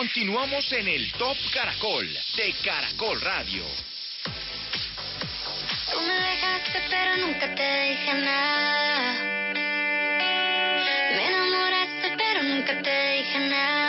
[0.00, 3.62] Continuamos en el Top Caracol de Caracol Radio.
[5.92, 9.52] Tú me dejaste pero nunca te dije nada.
[11.14, 13.79] Me enamoraste pero nunca te dije nada.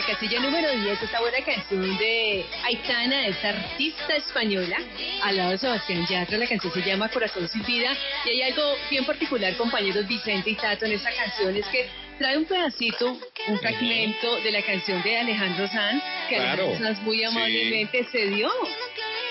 [0.00, 4.76] La casilla número 10, esta buena canción de Aitana, esta artista española,
[5.22, 8.62] al lado de Sebastián Yatra, la canción se llama Corazón sin vida, y hay algo
[8.90, 13.18] bien particular, compañeros Vicente y Tato, en esta canción, es que trae un pedacito,
[13.48, 17.24] un fragmento de la canción de Alejandro Sanz, que Claro, Alejandro Sanz muy sí.
[17.24, 18.50] amablemente cedió.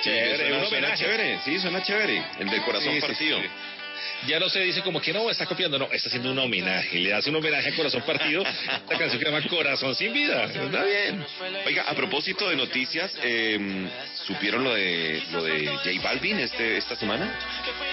[0.04, 2.24] Chévere, suena, suena chévere, sí, suena chévere.
[2.40, 3.40] El del corazón Sí, sí, partido.
[3.42, 3.48] sí.
[4.28, 7.14] Ya no se dice como que no, está copiando, no, está haciendo un homenaje, le
[7.14, 10.84] hace un homenaje a Corazón Partido, la canción que se llama Corazón sin vida, está
[10.84, 11.26] bien.
[11.66, 13.88] Oiga, a propósito de noticias, eh,
[14.26, 17.34] ¿supieron lo de lo de J Balvin este esta semana?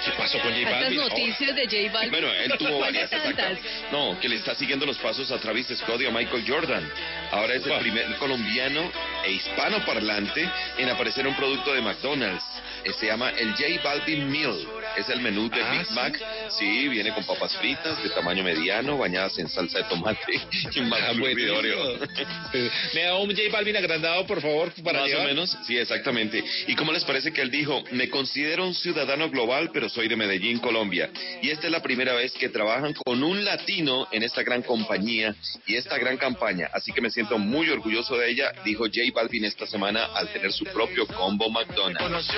[0.04, 0.98] ¿Qué pasó con J Balvin?
[1.00, 2.10] noticias de J Balvin.
[2.10, 3.58] Bueno, él tuvo varias exactas.
[3.92, 6.90] No, que le está siguiendo los pasos a Travis Scott y a Michael Jordan.
[7.30, 7.80] Ahora es el Wow.
[7.80, 8.90] primer colombiano
[9.24, 10.48] e hispano parlante
[10.78, 12.44] en aparecer en un producto de McDonald's.
[12.84, 14.56] Eh, Se llama el J Balvin Meal.
[14.96, 15.90] Es el menú de Ah, Big.
[15.92, 16.18] Mac.
[16.58, 20.32] Sí, viene con papas fritas de tamaño mediano, bañadas en salsa de tomate
[20.74, 21.50] y un Ah, McFlurry de.
[21.50, 21.98] Oreo.
[22.94, 25.26] Me da un J Balvin agrandado, por favor, para Más llevar.
[25.26, 26.42] o menos, sí, exactamente.
[26.66, 30.16] ¿Y cómo les parece que él dijo, me considero un ciudadano global, pero soy de
[30.16, 31.10] Medellín, Colombia?
[31.42, 35.34] Y esta es la primera vez que trabajan con un latino en esta gran compañía
[35.66, 36.68] y esta gran campaña.
[36.72, 40.52] Así que me siento muy orgulloso de ella, dijo J Balvin esta semana al tener
[40.52, 42.28] su propio combo McDonald's.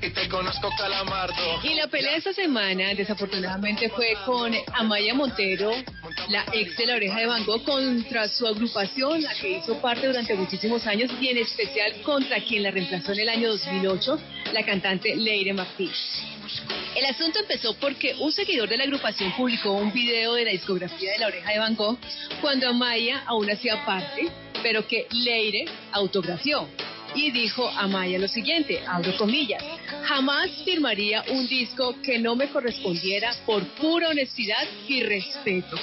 [0.00, 0.28] Te
[0.64, 1.60] conozco calamardo.
[1.62, 5.72] Y la pelea de esta semana, desafortunadamente, fue con Amaya Montero,
[6.28, 10.06] la ex de la oreja de Van Gogh, contra su agrupación, la que hizo parte
[10.06, 14.18] durante muchísimos años, y en especial contra quien la reemplazó en el año 2008,
[14.52, 15.90] la cantante Leire Martí.
[16.94, 21.12] El asunto empezó porque un seguidor de la agrupación publicó un video de la discografía
[21.12, 21.98] de la oreja de Van Gogh
[22.40, 24.30] cuando Amaya aún hacía parte,
[24.62, 26.68] pero que Leire autografió.
[27.14, 29.62] Y dijo Amaya lo siguiente, abro comillas,
[30.04, 35.76] jamás firmaría un disco que no me correspondiera por pura honestidad y respeto.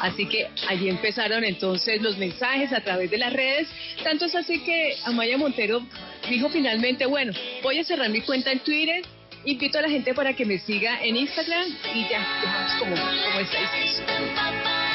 [0.00, 3.68] Así que allí empezaron entonces los mensajes a través de las redes,
[4.02, 5.86] tanto es así que Amaya Montero
[6.28, 7.32] dijo finalmente, bueno,
[7.62, 9.02] voy a cerrar mi cuenta en Twitter,
[9.44, 14.87] invito a la gente para que me siga en Instagram y ya, como, como.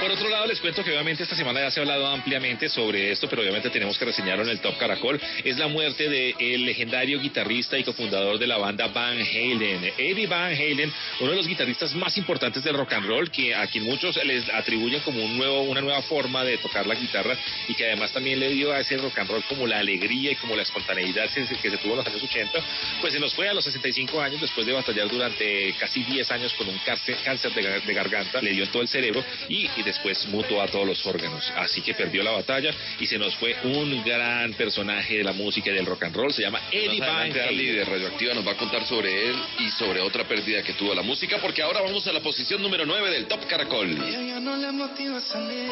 [0.00, 3.10] Por otro lado, les cuento que obviamente esta semana ya se ha hablado ampliamente sobre
[3.12, 5.20] esto, pero obviamente tenemos que reseñarlo en el Top Caracol.
[5.44, 10.52] Es la muerte del legendario guitarrista y cofundador de la banda Van Halen, Eddie Van
[10.52, 14.16] Halen, uno de los guitarristas más importantes del rock and roll, que a quien muchos
[14.24, 17.36] les atribuyen como un nuevo, una nueva forma de tocar la guitarra
[17.68, 20.36] y que además también le dio a ese rock and roll como la alegría y
[20.36, 22.58] como la espontaneidad que se, tuvo en los años 80.
[23.02, 26.54] Pues se nos fue a los 65 años después de batallar durante casi 10 años
[26.54, 29.09] con un cáncer, de, de garganta, le dio todo el cerebro
[29.48, 31.50] y, y después mutó a todos los órganos.
[31.56, 35.70] Así que perdió la batalla y se nos fue un gran personaje de la música
[35.70, 36.32] y del rock and roll.
[36.32, 37.76] Se llama Eddie Van Halen.
[37.76, 41.02] de Radioactiva nos va a contar sobre él y sobre otra pérdida que tuvo la
[41.02, 43.90] música, porque ahora vamos a la posición número 9 del Top Caracol.
[43.90, 45.70] Ella no le motiva salir,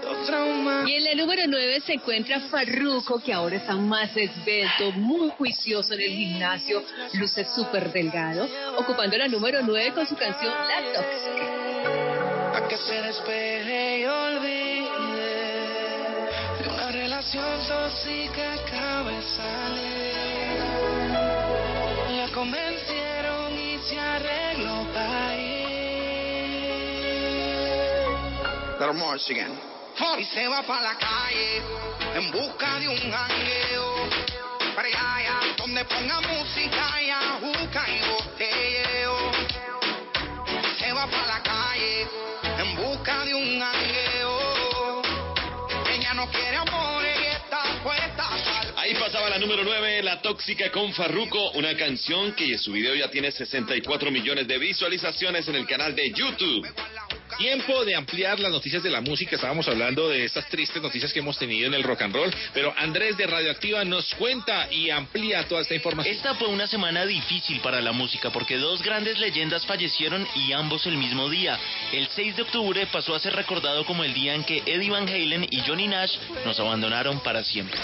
[0.00, 0.88] quedó traumada.
[0.88, 5.94] Y en la número 9 se encuentra Farruko, que ahora está más esbelto, muy juicioso
[5.94, 6.82] en el gimnasio,
[7.14, 8.48] luce súper delgado,
[8.78, 12.56] ocupando la número 9 con su canción La Tóxica.
[12.56, 14.86] A que se despeje y olvide
[16.62, 20.56] de una relación tóxica acaba de salir.
[22.16, 25.66] La convencieron y se arregló para ir.
[28.78, 29.75] Little more again.
[30.18, 31.62] Y se va para la calle
[32.14, 34.08] en busca de un jangueo.
[34.76, 39.32] Allá, donde ponga música y ajuca y botelleo
[40.78, 42.06] se va para la calle
[42.58, 45.02] en busca de un jangueo.
[45.90, 50.70] Ella no quiere amor y está puesta al Ahí pasaba la número 9, La Tóxica
[50.70, 55.66] con Farruko, una canción que su video ya tiene 64 millones de visualizaciones en el
[55.66, 56.66] canal de YouTube.
[57.38, 59.36] Tiempo de ampliar las noticias de la música.
[59.36, 62.72] Estábamos hablando de estas tristes noticias que hemos tenido en el rock and roll, pero
[62.78, 66.14] Andrés de Radioactiva nos cuenta y amplía toda esta información.
[66.14, 70.86] Esta fue una semana difícil para la música porque dos grandes leyendas fallecieron y ambos
[70.86, 71.58] el mismo día.
[71.92, 75.06] El 6 de octubre pasó a ser recordado como el día en que Eddie Van
[75.06, 76.16] Halen y Johnny Nash
[76.46, 77.78] nos abandonaron para siempre.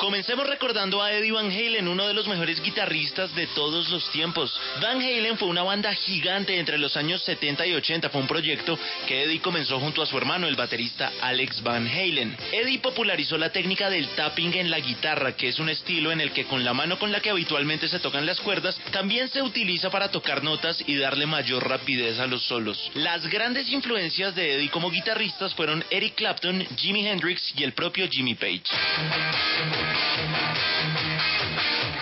[0.00, 4.58] Comencemos recordando a Eddie Van Halen, uno de los mejores guitarristas de todos los tiempos.
[4.80, 8.08] Van Halen fue una banda gigante entre los años 70 y 80.
[8.08, 12.34] Fue un proyecto que Eddie comenzó junto a su hermano, el baterista Alex Van Halen.
[12.50, 16.32] Eddie popularizó la técnica del tapping en la guitarra, que es un estilo en el
[16.32, 19.90] que con la mano con la que habitualmente se tocan las cuerdas, también se utiliza
[19.90, 22.90] para tocar notas y darle mayor rapidez a los solos.
[22.94, 28.08] Las grandes influencias de Eddie como guitarristas fueron Eric Clapton, Jimi Hendrix y el propio
[28.08, 28.62] Jimmy Page.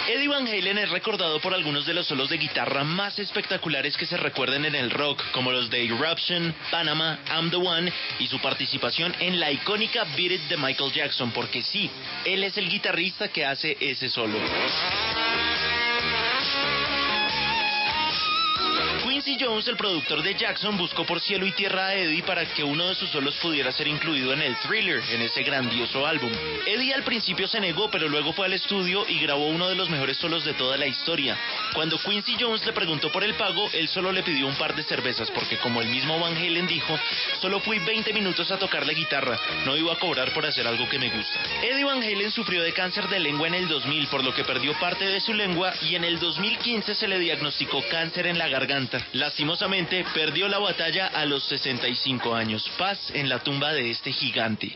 [0.09, 4.07] Eddie Van Halen es recordado por algunos de los solos de guitarra más espectaculares que
[4.07, 8.41] se recuerden en el rock, como los de Eruption, Panama, I'm the One y su
[8.41, 11.91] participación en la icónica Beat It de Michael Jackson, porque sí,
[12.25, 14.39] él es el guitarrista que hace ese solo.
[19.19, 22.63] Quincy Jones, el productor de Jackson, buscó por cielo y tierra a Eddie para que
[22.63, 26.31] uno de sus solos pudiera ser incluido en el thriller, en ese grandioso álbum.
[26.65, 29.91] Eddie al principio se negó, pero luego fue al estudio y grabó uno de los
[29.91, 31.37] mejores solos de toda la historia.
[31.75, 34.85] Cuando Quincy Jones le preguntó por el pago, él solo le pidió un par de
[34.85, 36.97] cervezas, porque como el mismo Van Halen dijo,
[37.41, 39.37] solo fui 20 minutos a tocar la guitarra,
[39.67, 41.41] no iba a cobrar por hacer algo que me gusta.
[41.65, 44.79] Eddie Van Halen sufrió de cáncer de lengua en el 2000, por lo que perdió
[44.79, 49.08] parte de su lengua y en el 2015 se le diagnosticó cáncer en la garganta.
[49.13, 52.71] Lastimosamente, perdió la batalla a los 65 años.
[52.79, 54.75] Paz en la tumba de este gigante.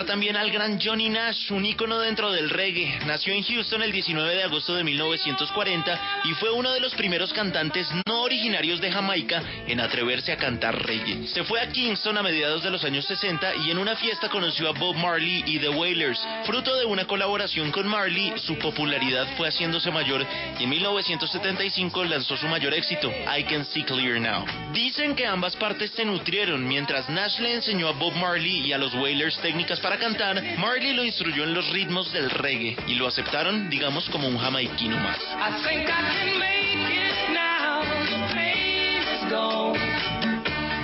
[0.00, 3.00] Recordar también al gran Johnny Nash, un ícono dentro del reggae.
[3.06, 7.32] Nació en Houston el 19 de agosto de 1940 y fue uno de los primeros
[7.32, 11.26] cantantes no originarios de Jamaica en atreverse a cantar reggae.
[11.28, 14.68] Se fue a Kingston a mediados de los años 60 y en una fiesta conoció
[14.68, 16.20] a Bob Marley y The Wailers.
[16.44, 20.26] Fruto de una colaboración con Marley, su popularidad fue haciéndose mayor
[20.58, 24.44] y en 1975 lanzó su mayor éxito, I Can See Clear Now.
[24.72, 26.66] Dicen que ambas partes se nutrieron.
[26.66, 30.92] Mientras Nash le enseñó a Bob Marley y a los Wailers técnicas para cantar, Marley
[30.94, 35.18] lo instruyó en los ritmos del reggae y lo aceptaron, digamos, como un jamaiquino más.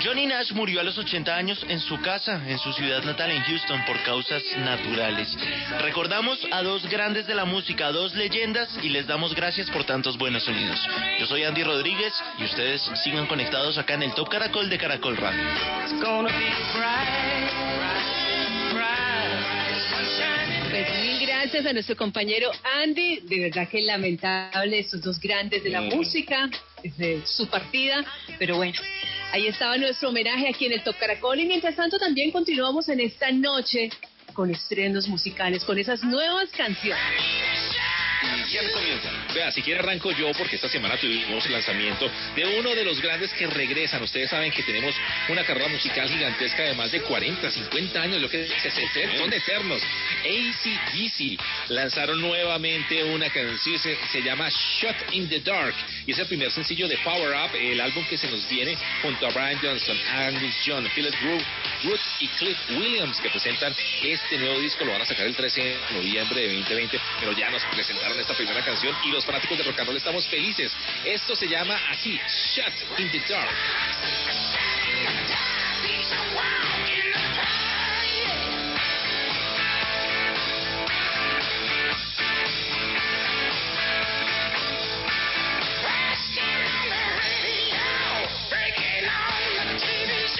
[0.06, 3.43] Johnny Nash murió a los 80 años en su casa, en su ciudad natal en
[3.43, 5.37] Houston, por causas naturales.
[5.81, 10.17] Recordamos a dos grandes de la música, dos leyendas, y les damos gracias por tantos
[10.17, 10.79] buenos sonidos.
[11.19, 15.17] Yo soy Andy Rodríguez y ustedes sigan conectados acá en el Top Caracol de Caracol
[15.17, 15.43] Radio.
[20.76, 22.50] Pues mil gracias a nuestro compañero
[22.82, 23.20] Andy.
[23.20, 26.50] De verdad que lamentable estos dos grandes de la música,
[26.82, 28.05] desde su partida.
[28.38, 28.78] Pero bueno,
[29.32, 31.40] ahí estaba nuestro homenaje aquí en el Top Caracol.
[31.40, 33.88] Y mientras tanto también continuamos en esta noche
[34.34, 37.65] con estrenos musicales, con esas nuevas canciones.
[38.49, 39.11] ¿Quién comienza?
[39.34, 43.00] Vea, si quiere arranco yo porque esta semana tuvimos el lanzamiento de uno de los
[43.00, 44.02] grandes que regresan.
[44.02, 44.94] Ustedes saben que tenemos
[45.28, 49.82] una carrera musical gigantesca de más de 40, 50 años, lo que se, son eternos.
[50.25, 55.75] ACDC lanzaron nuevamente una canción, se, se llama Shut in the Dark
[56.06, 59.26] y es el primer sencillo de Power Up, el álbum que se nos viene junto
[59.26, 61.44] a Brian Johnson, Angus John, Philip Groove,
[61.84, 64.84] Ruth y Cliff Williams que presentan este nuevo disco.
[64.84, 68.35] Lo van a sacar el 13 de noviembre de 2020, pero ya nos presentaron esta
[68.35, 70.73] primera canción y los fanáticos de rock and roll estamos felices.
[71.05, 72.20] Esto se llama así,
[72.55, 73.51] Shut in the Dark.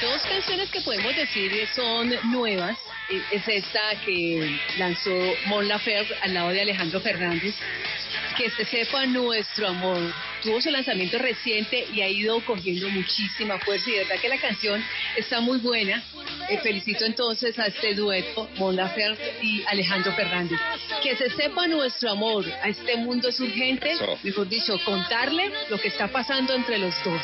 [0.03, 2.79] Dos canciones que podemos decir son nuevas.
[3.09, 7.55] Es esta que lanzó Mon Laferte al lado de Alejandro Fernández.
[8.37, 10.13] Que se sepa nuestro amor.
[10.47, 14.39] Tuvo su lanzamiento reciente y ha ido cogiendo muchísima fuerza y de verdad que la
[14.39, 14.81] canción
[15.17, 16.01] está muy buena.
[16.49, 20.57] Eh, felicito entonces a este dueto, Mon Laferte y Alejandro Fernández.
[21.03, 22.45] Que se sepa nuestro amor.
[22.63, 24.17] A este mundo es urgente, Eso.
[24.23, 27.23] mejor dicho, contarle lo que está pasando entre los dos.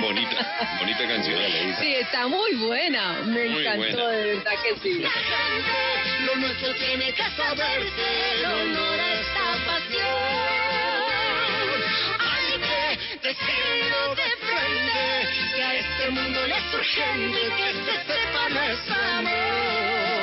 [0.00, 1.38] Bonita, bonita canción.
[1.80, 3.20] Sí, está muy buena.
[3.24, 4.08] Me Muy encantó, buena.
[4.08, 5.00] de verdad que sí.
[6.26, 8.42] Lo nuestro tiene que saberse
[13.24, 14.16] pasión.
[14.16, 20.13] Hay que a este mundo le es urgente que se sepa nuestro amor.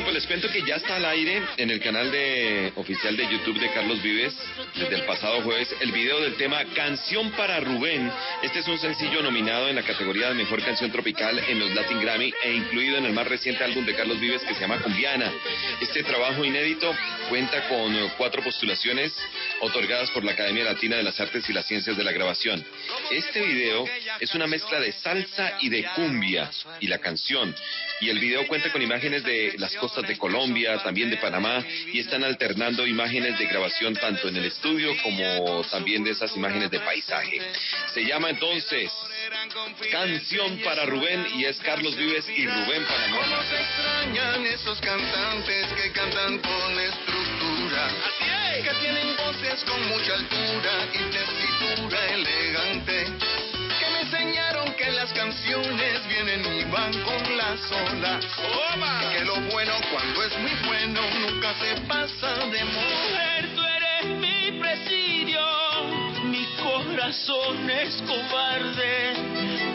[0.00, 3.30] Bueno, pues les cuento que ya está al aire en el canal de oficial de
[3.30, 4.34] YouTube de Carlos Vives
[4.74, 8.10] desde el pasado jueves el video del tema Canción para Rubén.
[8.42, 12.00] Este es un sencillo nominado en la categoría de mejor canción tropical en los Latin
[12.00, 15.30] Grammy e incluido en el más reciente álbum de Carlos Vives que se llama Cumbiana.
[15.82, 16.94] Este trabajo inédito
[17.28, 19.12] cuenta con eh, cuatro postulaciones
[19.60, 22.64] otorgadas por la Academia Latina de las Artes y las Ciencias de la Grabación.
[23.10, 23.84] Este video
[24.18, 27.54] es una mezcla de salsa y de cumbia y la canción.
[28.00, 31.98] Y el video cuenta con imágenes de las costas de Colombia, también de Panamá, y
[31.98, 36.78] están alternando imágenes de grabación tanto en el estudio como también de esas imágenes de
[36.78, 37.40] paisaje.
[37.92, 38.92] Se llama entonces
[39.90, 43.42] Canción para Rubén y es Carlos Vives y Rubén ¿Cómo Panamá.
[43.48, 47.88] se extrañan esos cantantes que cantan con estructura?
[48.62, 53.39] Que tienen voces con mucha altura y tesitura elegante.
[54.80, 58.24] Que las canciones vienen y van con las olas.
[59.12, 63.10] Que lo bueno cuando es muy bueno nunca se pasa de moda.
[63.10, 65.42] Mujer, tú eres mi presidio,
[66.24, 69.10] mi corazón es cobarde,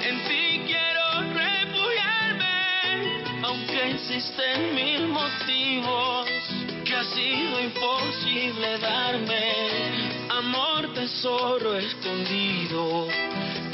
[0.10, 6.28] en ti quiero refugiarme, aunque existen mil motivos
[6.84, 9.54] que ha sido imposible darme,
[10.30, 13.08] amor tesoro escondido,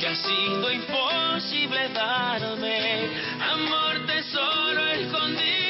[0.01, 3.08] que ha sido imposible darme,
[3.39, 5.61] amor tesoro escondido.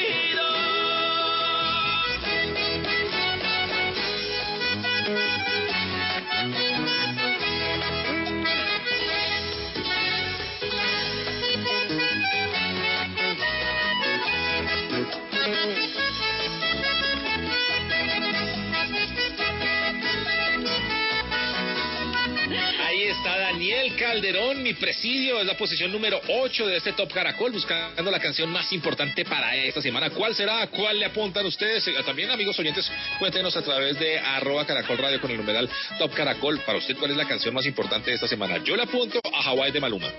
[24.12, 28.50] Calderón, mi presidio, es la posición número 8 de este Top Caracol, buscando la canción
[28.50, 30.10] más importante para esta semana.
[30.10, 30.66] ¿Cuál será?
[30.66, 31.88] ¿Cuál le apuntan ustedes?
[31.88, 35.66] Eh, También, amigos oyentes, cuéntenos a través de arroba Caracol Radio con el numeral
[35.98, 36.60] Top Caracol.
[36.60, 38.58] Para usted, ¿cuál es la canción más importante de esta semana?
[38.62, 40.12] Yo le apunto a Hawái de Maluma.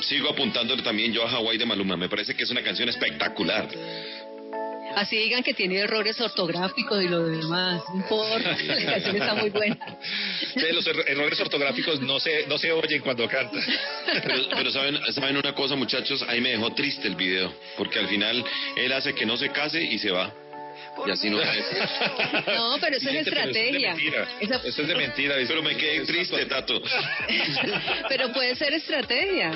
[0.00, 1.98] Sigo apuntándole también yo a Hawái de Maluma.
[1.98, 3.68] Me parece que es una canción espectacular.
[4.96, 7.82] Así digan que tiene errores ortográficos y lo demás.
[7.90, 9.76] No importa, la canción está muy buena.
[10.72, 13.58] Los er- errores ortográficos no se, no se oyen cuando canta.
[14.22, 18.08] Pero, pero saben, saben una cosa, muchachos, ahí me dejó triste el video, porque al
[18.08, 18.44] final
[18.76, 20.32] él hace que no se case y se va.
[21.06, 21.48] Y así no es.
[22.46, 23.92] No, pero eso es estrategia.
[23.92, 24.28] Eso es de mentira.
[24.40, 25.34] Esa- Eso es de mentira.
[25.46, 26.80] Pero me quedé triste, Tato.
[28.08, 29.50] Pero puede ser estrategia.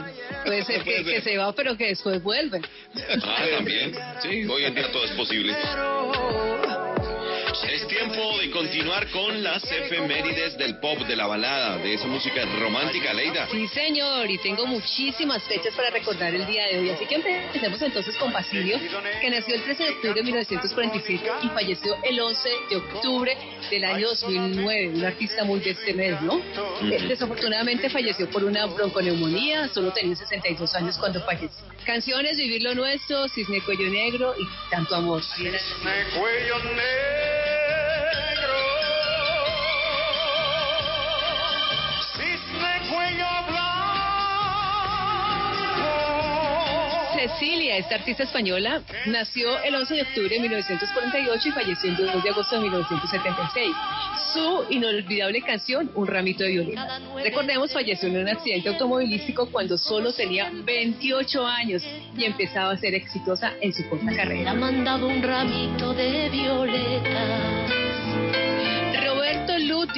[0.44, 1.14] Puede ser Puede que, ser.
[1.14, 2.60] que se va, pero que después vuelve.
[3.22, 3.94] Ah, también.
[4.22, 5.54] Sí, hoy en día todo es posible.
[8.10, 13.12] Tiempo de continuar con las efemérides del pop, de la balada, de esa música romántica,
[13.12, 13.48] Leida.
[13.50, 16.90] Sí, señor, y tengo muchísimas fechas para recordar el día de hoy.
[16.90, 18.78] Así que empecemos entonces con Basilio,
[19.20, 23.36] que nació el 13 de octubre de 1947 y falleció el 11 de octubre
[23.70, 24.88] del año 2009.
[24.88, 26.38] Un artista muy de este mes, ¿no?
[26.38, 31.50] Eh, Desafortunadamente falleció por una bronconeumonía, solo tenía 62 años cuando falleció.
[31.84, 35.22] Canciones, Vivir lo Nuestro, Cisne Cuello Negro y Tanto Amor.
[35.22, 35.58] Cisne
[36.18, 37.57] cuello negro,
[47.14, 52.22] Cecilia, esta artista española, nació el 11 de octubre de 1948 y falleció el 2
[52.22, 53.70] de agosto de 1976.
[54.32, 57.00] Su inolvidable canción, Un ramito de violeta.
[57.22, 61.82] Recordemos, falleció en un accidente automovilístico cuando solo tenía 28 años
[62.16, 64.54] y empezaba a ser exitosa en su corta Me ha carrera.
[64.54, 67.07] mandado un ramito de violetas.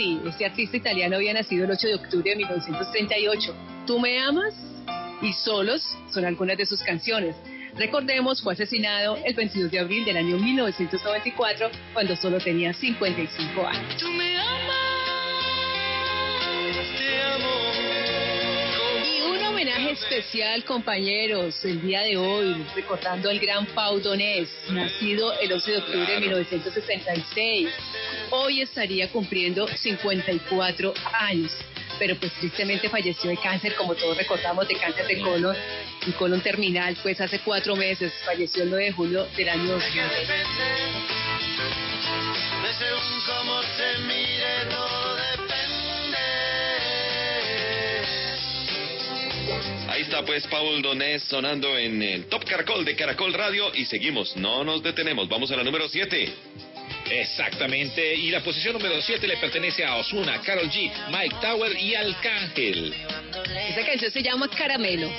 [0.00, 3.54] Este artista italiano, había nacido el 8 de octubre de 1938.
[3.86, 4.54] ¿Tú me amas?
[5.20, 7.36] Y Solos son algunas de sus canciones.
[7.76, 13.96] Recordemos, fue asesinado el 22 de abril del año 1994 cuando solo tenía 55 años.
[13.98, 14.69] Tú me amas,
[19.60, 25.70] homenaje especial, compañeros, el día de hoy, recordando al gran Pau Donés, nacido el 11
[25.70, 27.68] de octubre de 1966.
[28.30, 31.52] Hoy estaría cumpliendo 54 años,
[31.98, 35.54] pero pues tristemente falleció de cáncer, como todos recordamos, de cáncer de colon,
[36.06, 40.02] un colon terminal, pues hace cuatro meses, falleció el 9 de julio del año 2000.
[50.00, 54.34] Ahí está pues Paul Donés sonando en el Top Caracol de Caracol Radio y seguimos,
[54.34, 56.32] no nos detenemos, vamos a la número 7.
[57.10, 58.14] Exactamente.
[58.14, 62.94] Y la posición número 7 le pertenece a Osuna, Carol G, Mike Tower y Arcángel.
[63.68, 65.10] Esa canción se llama Caramelo.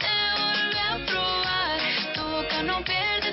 [0.00, 3.29] Te a probar, tu boca no pierde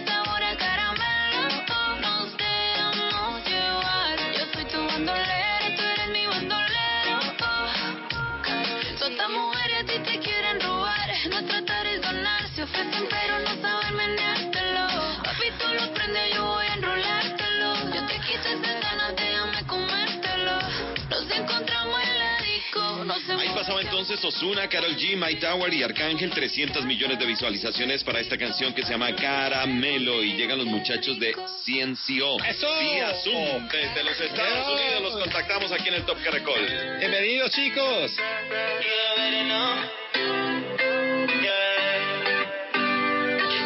[23.80, 28.74] entonces Osuna, Carol G, My Tower y Arcángel, 300 millones de visualizaciones para esta canción
[28.74, 32.44] que se llama Caramelo y llegan los muchachos de CNCO.
[32.44, 32.68] ¡Eso!
[32.80, 34.74] Vía Zoom, desde los Estados ¡Eso!
[34.74, 36.60] Unidos los contactamos aquí en el Top Caracol.
[37.00, 38.16] Bienvenidos, chicos.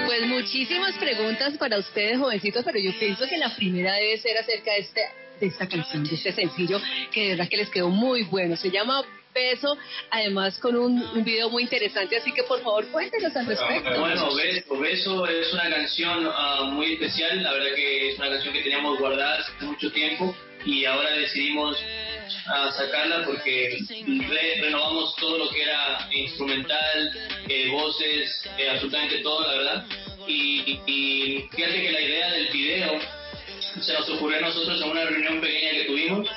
[0.05, 4.71] Pues muchísimas preguntas para ustedes, jovencitos, pero yo pienso que la primera debe ser acerca
[4.71, 5.01] de, este,
[5.39, 8.57] de esta canción, de este sencillo, que de verdad que les quedó muy bueno.
[8.57, 9.77] Se llama Beso,
[10.09, 13.99] además con un, un video muy interesante, así que por favor cuéntenos al respecto.
[13.99, 18.53] Bueno, Be- Beso es una canción ah, muy especial, la verdad que es una canción
[18.53, 20.35] que teníamos guardada hace mucho tiempo
[20.65, 21.77] y ahora decidimos
[22.47, 23.79] ah, sacarla porque
[24.29, 27.11] re- renovamos todo lo que era instrumental,
[27.47, 29.85] eh, voces, eh, absolutamente todo, la verdad.
[30.27, 32.99] Y, y fíjate que la idea del video
[33.81, 36.27] se nos ocurrió a nosotros en una reunión pequeña que tuvimos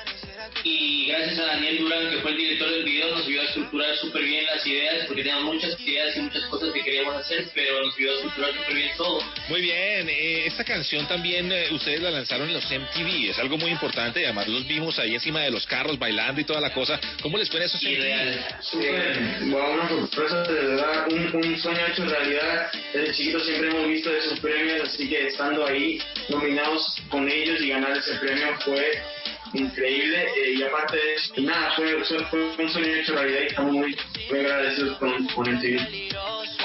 [0.65, 3.97] y gracias a Daniel Durán, que fue el director del video, nos ayudó a estructurar
[3.97, 7.83] súper bien las ideas, porque teníamos muchas ideas y muchas cosas que queríamos hacer, pero
[7.83, 9.21] nos ayudó a estructurar súper bien todo.
[9.47, 13.59] Muy bien, eh, esta canción también eh, ustedes la lanzaron en los MTV, es algo
[13.59, 16.73] muy importante y además los vimos ahí encima de los carros bailando y toda la
[16.73, 16.99] cosa.
[17.21, 17.91] ¿Cómo les fue en esos MTV?
[17.91, 18.45] Irreal.
[18.61, 19.19] Súper,
[19.51, 22.71] wow, una sorpresa, de verdad, un, un sueño hecho realidad.
[22.91, 27.69] Desde chiquito siempre hemos visto esos premios, así que estando ahí nominados con ellos y
[27.69, 29.03] ganar ese premio fue
[29.53, 30.27] increíble.
[30.37, 32.25] eh, y aparte de eso, y nada, fue, fue,
[32.55, 33.97] fue un sueño hecho realidad y estamos muy,
[34.29, 36.09] muy agradecidos con, con el TV.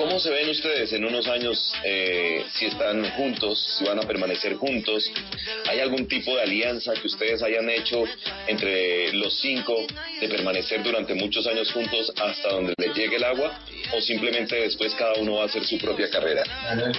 [0.00, 4.54] ¿Cómo se ven ustedes en unos años eh, si están juntos, si van a permanecer
[4.54, 5.12] juntos?
[5.68, 8.04] ¿Hay algún tipo de alianza que ustedes hayan hecho
[8.46, 9.76] entre los cinco
[10.18, 13.60] de permanecer durante muchos años juntos hasta donde les llegue el agua?
[13.94, 16.44] ¿O simplemente después cada uno va a hacer su propia carrera?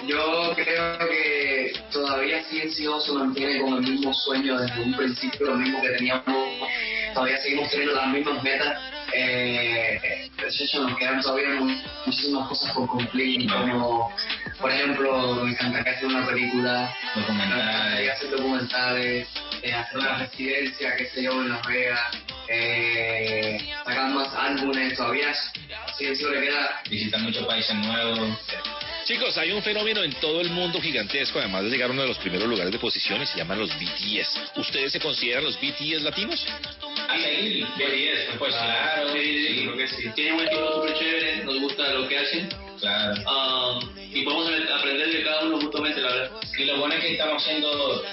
[0.06, 5.56] Yo creo que todavía CNCO se mantiene con el mismo sueño desde un principio, lo
[5.56, 6.70] mismo que teníamos.
[7.16, 9.01] Todavía seguimos teniendo las mismas metas.
[9.14, 14.12] Eh, hecho, nos quedan todavía mu- muchísimas cosas por cumplir, como,
[14.60, 19.28] por ejemplo, me encantaría hacer una película, encantaría hacer documentales,
[19.62, 22.02] eh, hacer una residencia, qué sé yo, en Las Vegas,
[22.48, 25.34] eh, sacar más álbumes, todavía
[25.98, 28.38] CNCO le queda Visitar muchos países nuevos.
[29.06, 32.08] Chicos, hay un fenómeno en todo el mundo gigantesco, además de llegar a uno de
[32.10, 34.58] los primeros lugares de posiciones, se llaman los BTS.
[34.58, 36.46] ¿Ustedes se consideran los BTS latinos?
[37.10, 40.10] A seguir, BTS, pues claro, sí, sí, creo que sí.
[40.14, 42.50] Tienen un equipo súper chévere, nos gusta lo que hacen.
[42.80, 43.80] Claro.
[43.96, 46.32] y podemos aprender de cada uno mutuamente, la verdad.
[46.58, 48.04] Y lo bueno es que estamos haciendo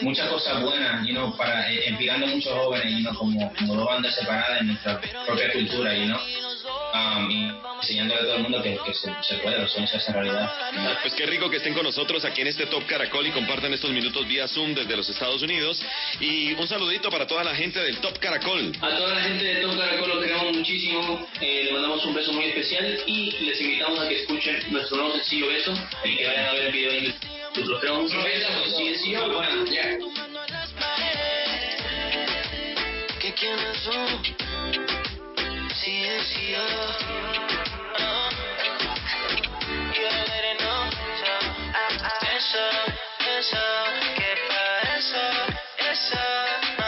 [0.00, 3.74] muchas cosas buenas, you know, para eh, inspirando a muchos jóvenes, you know, como, como
[3.74, 6.20] dos bandas separadas en nuestra propia cultura, you know,
[6.94, 9.96] um, y enseñándole a todo el mundo que, que se, se puede, los sueños se
[9.98, 10.50] hacen realidad.
[11.02, 13.90] Pues qué rico que estén con nosotros aquí en este Top Caracol y compartan estos
[13.90, 15.82] minutos vía Zoom desde los Estados Unidos.
[16.20, 18.72] Y un saludito para toda la gente del Top Caracol.
[18.80, 22.32] A toda la gente de Top Caracol lo queremos muchísimo, eh, le mandamos un beso
[22.32, 26.46] muy especial y les invitamos a que escuchen nuestro nuevo sencillo Beso y que vayan
[26.46, 27.35] a ver el video en YouTube.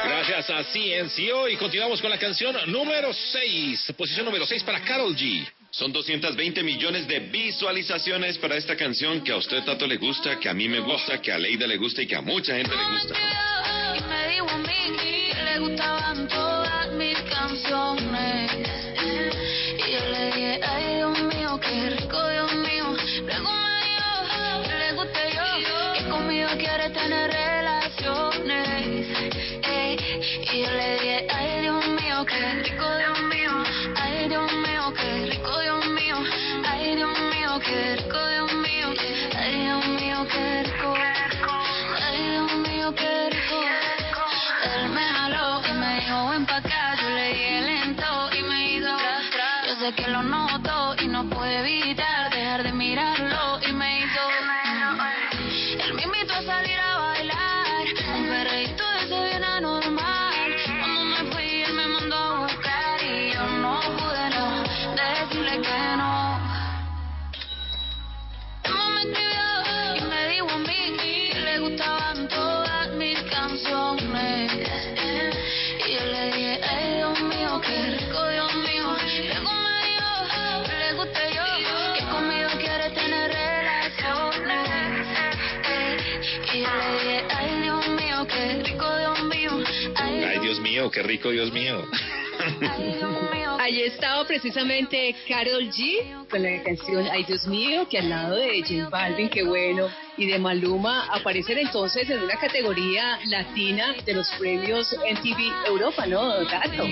[0.04, 5.16] Gracias a CNCO y continuamos con la canción número 6, posición número 6 para Carol
[5.16, 5.48] G.
[5.70, 10.48] Son 220 millones de visualizaciones para esta canción que a usted tanto le gusta, que
[10.48, 12.84] a mí me gusta, que a Leida le gusta y que a mucha gente le
[12.84, 13.14] gusta.
[13.14, 13.58] Y
[49.94, 50.57] que lo noto
[90.88, 91.84] mío, qué rico, Dios mío.
[93.60, 98.62] Allí estaba precisamente Carol G con la canción Ay Dios mío, que al lado de
[98.62, 104.28] J Balvin, qué bueno, y de Maluma aparecen entonces en una categoría latina de los
[104.38, 106.86] premios MTV Europa, ¿no, Gato?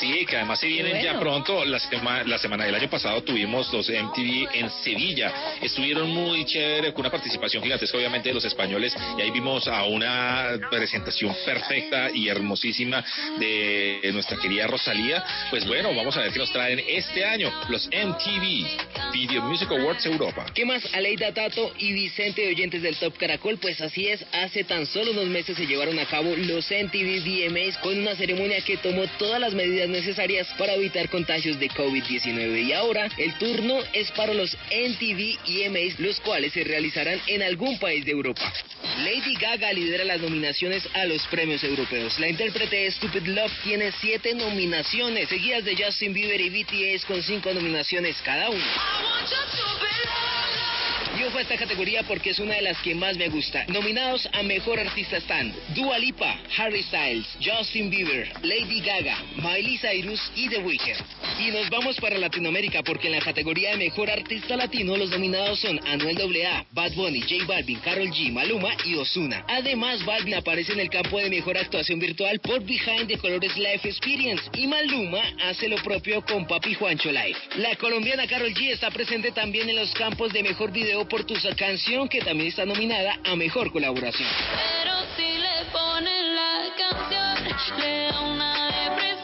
[0.00, 1.04] Sí, que además se vienen Bueno.
[1.12, 1.64] ya pronto.
[1.64, 5.32] La, sema- la semana del año pasado tuvimos los MTV en Sevilla.
[5.60, 8.94] Estuvieron muy chévere, con una participación gigantesca, obviamente, de los españoles.
[9.18, 13.04] Y ahí vimos a una presentación perfecta y hermosísima
[13.38, 15.24] de nuestra querida Rosalía.
[15.50, 20.06] Pues bueno, vamos a ver qué nos traen este año los MTV Video Music Awards
[20.06, 20.46] Europa.
[20.54, 23.58] ¿Qué más, Aleida Tato y Vicente oyentes del Top Caracol?
[23.58, 27.78] Pues así es, hace tan solo unos meses se llevaron a cabo los MTV VMAs
[27.78, 32.66] con una ceremonia que tomó todas las medidas necesarias para evitar contagios de COVID-19.
[32.66, 37.78] Y ahora el turno es para los MTV VMAs, los cuales se realizarán en algún
[37.78, 38.52] país de Europa.
[38.98, 42.18] Lady Gaga lidera las nominaciones a los premios europeos.
[42.18, 47.22] La intérprete de Stupid Love tiene siete nominaciones, seguidas de Justin Bieber y BTS con
[47.22, 48.64] cinco nominaciones cada uno.
[51.18, 53.64] Y ojo a esta categoría porque es una de las que más me gusta.
[53.66, 60.20] Nominados a Mejor Artista están Dua Lipa, Harry Styles, Justin Bieber, Lady Gaga, Miley Cyrus
[60.36, 60.96] y The Weeknd.
[61.40, 65.58] Y nos vamos para Latinoamérica porque en la categoría de Mejor Artista Latino los nominados
[65.58, 69.44] son Anuel AA, Bad Bunny, J Balvin, Karol G, Maluma y Ozuna.
[69.48, 73.88] Además, Balvin aparece en el campo de Mejor Actuación Virtual por Behind the Colores Life
[73.88, 77.36] Experience y Maluma hace lo propio con Papi Juancho Live.
[77.56, 81.34] La colombiana Karol G está presente también en los campos de Mejor Video por tu
[81.56, 84.28] canción que también está nominada a Mejor Colaboración.
[84.82, 89.18] Pero si le ponen la canción, le da una depresión.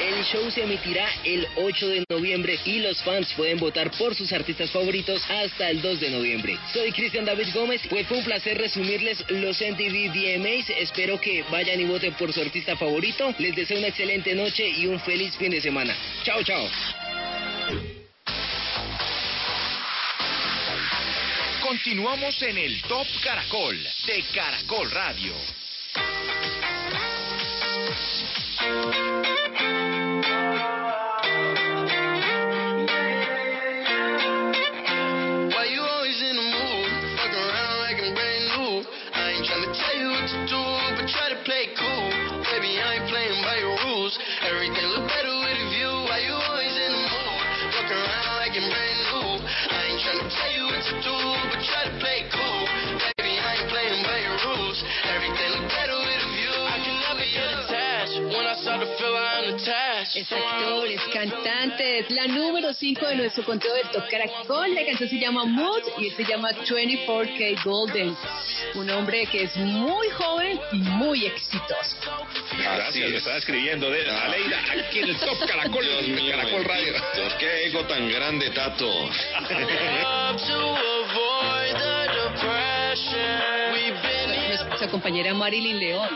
[0.00, 4.32] El show se emitirá el 8 de noviembre y los fans pueden votar por sus
[4.32, 6.58] artistas favoritos hasta el 2 de noviembre.
[6.72, 10.70] Soy Cristian David Gómez, pues fue un placer resumirles los MTV VMAs.
[10.78, 13.34] Espero que vayan y voten por su artista favorito.
[13.38, 15.96] Les deseo una excelente noche y un feliz fin de semana.
[16.24, 16.68] Chao, chao.
[21.72, 25.32] Continuamos en el Top Caracol de Caracol Radio.
[41.02, 42.10] Try to play cool.
[42.52, 44.18] Baby, I playing by rules.
[44.46, 45.31] Everything look better
[50.32, 51.16] tell you what to do,
[51.52, 51.81] but try
[60.14, 64.74] Es actor, es cantante, es la número 5 de nuestro conteo del Top Caracol.
[64.74, 68.16] La canción se llama Mood y se llama 24K Golden.
[68.74, 71.96] Un hombre que es muy joven y muy exitoso.
[72.58, 76.64] Gracias, lo estaba escribiendo de Aleida aquí en el Top Caracol Dios de mío, Caracol
[76.64, 76.92] Radio.
[76.92, 77.38] bendito.
[77.38, 79.10] Qué ego tan grande, Tato.
[84.82, 86.08] Nuestra compañera Marilyn León.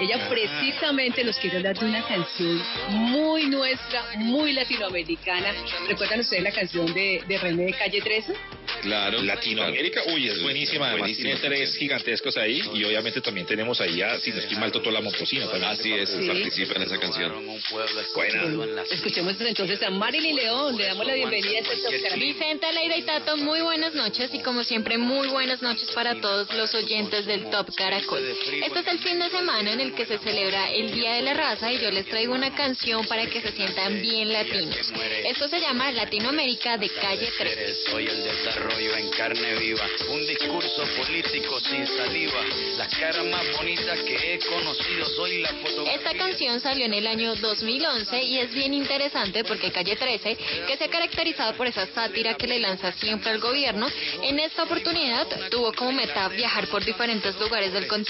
[0.00, 5.52] Ella precisamente nos quiere hablar de una canción muy nuestra, muy latinoamericana.
[5.86, 8.32] ¿Recuerdan ustedes la canción de, de René de Calle 13?
[8.80, 9.22] Claro.
[9.22, 10.86] Latinoamérica, uy, es buenísima.
[10.86, 12.62] Además, Buenísima tiene tres gigantescos ahí.
[12.74, 15.70] Y obviamente también tenemos ahí a, si no estoy mal, Totó la Momposina también.
[15.70, 16.26] Así es, Sí.
[16.26, 17.32] participa en esa canción.
[18.14, 18.82] Buena.
[18.90, 20.76] Escuchemos entonces a Marilyn León.
[20.78, 22.20] Le damos la bienvenida a este Top Caracol.
[22.20, 26.52] Vicente, Aleida y Tato, muy buenas noches y como siempre muy buenas noches para todos
[26.54, 28.13] los oyentes del Top Caracol.
[28.16, 31.34] Este es el fin de semana en el que se celebra el Día de la
[31.34, 34.92] Raza y yo les traigo una canción para que se sientan bien latinos.
[35.24, 37.84] Esto se llama Latinoamérica de Calle 3.
[37.90, 42.40] Soy el desarrollo en carne viva, un discurso político sin saliva,
[42.78, 45.94] las caras más bonitas que he conocido, soy la fotografía.
[45.94, 50.36] Esta canción salió en el año 2011 y es bien interesante porque Calle 13,
[50.68, 53.88] que se ha caracterizado por esa sátira que le lanza siempre al gobierno,
[54.22, 58.03] en esta oportunidad tuvo como meta viajar por diferentes lugares del continente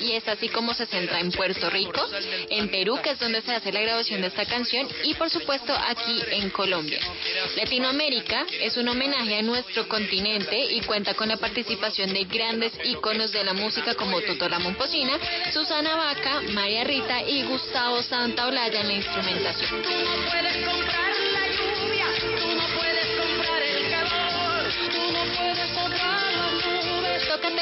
[0.00, 2.06] y es así como se centra en Puerto Rico,
[2.50, 5.74] en Perú, que es donde se hace la grabación de esta canción, y por supuesto
[5.74, 7.00] aquí en Colombia.
[7.56, 13.32] Latinoamérica es un homenaje a nuestro continente y cuenta con la participación de grandes íconos
[13.32, 15.18] de la música como Toto la Momposina,
[15.52, 19.82] Susana Vaca, María Rita y Gustavo Santaolalla en la instrumentación.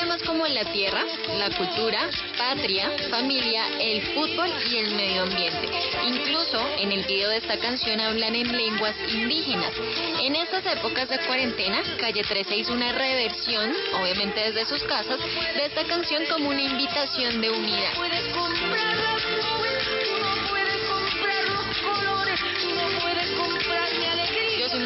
[0.08, 1.04] Temas como la tierra,
[1.36, 5.68] la cultura, patria, familia, el fútbol y el medio ambiente.
[6.06, 9.70] Incluso en el video de esta canción hablan en lenguas indígenas.
[10.22, 15.66] En estas épocas de cuarentena, Calle 13 hizo una reversión, obviamente desde sus casas, de
[15.66, 17.92] esta canción como una invitación de unidad.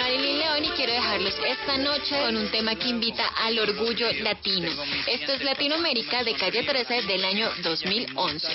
[0.02, 4.68] Marilyn León y quiero dejarlos esta noche con un tema que invita al orgullo latino.
[5.06, 8.48] Esto es Latinoamérica de Calle 13 del año 2011.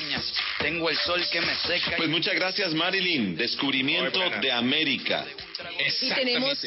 [0.60, 1.95] Tengo el sol que me seca.
[1.95, 3.38] Pues muchas gracias, Marilyn.
[3.38, 5.25] Descubrimiento de América.
[6.01, 6.60] Y tenemos,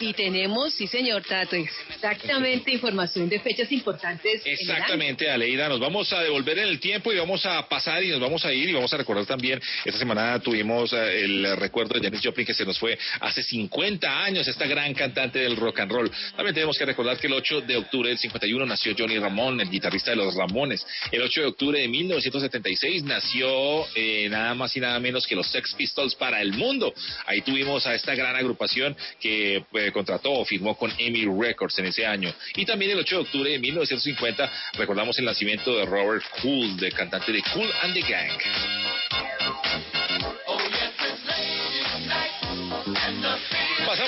[0.00, 4.42] y tenemos, sí señor Tato, exactamente información de fechas importantes.
[4.44, 5.68] Exactamente, Aleida.
[5.68, 8.52] Nos vamos a devolver en el tiempo y vamos a pasar y nos vamos a
[8.52, 9.60] ir y vamos a recordar también.
[9.84, 14.24] Esta semana tuvimos eh, el recuerdo de Janis Joplin que se nos fue hace 50
[14.24, 16.10] años, esta gran cantante del rock and roll.
[16.36, 19.70] También tenemos que recordar que el 8 de octubre del 51 nació Johnny Ramón, el
[19.70, 20.86] guitarrista de los Ramones.
[21.10, 25.46] El 8 de octubre de 1976 nació eh, nada más y nada menos que los
[25.50, 26.94] Sex Pistols para el mundo.
[27.26, 31.86] Ahí tuvimos a esta gran agrupación que eh, contrató o firmó con EMI Records en
[31.86, 32.32] ese año.
[32.56, 36.92] Y también el 8 de octubre de 1950 recordamos el nacimiento de Robert Cool, de
[36.92, 39.37] cantante de Cool and the Gang.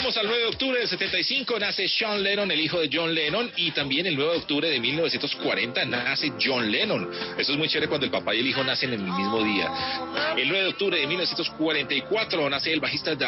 [0.00, 3.52] Pasamos al 9 de octubre del 75, nace Sean Lennon, el hijo de John Lennon,
[3.56, 7.06] y también el 9 de octubre de 1940 nace John Lennon.
[7.36, 9.70] Eso es muy chévere cuando el papá y el hijo nacen en el mismo día.
[10.38, 13.26] El 9 de octubre de 1944 nace el bajista The,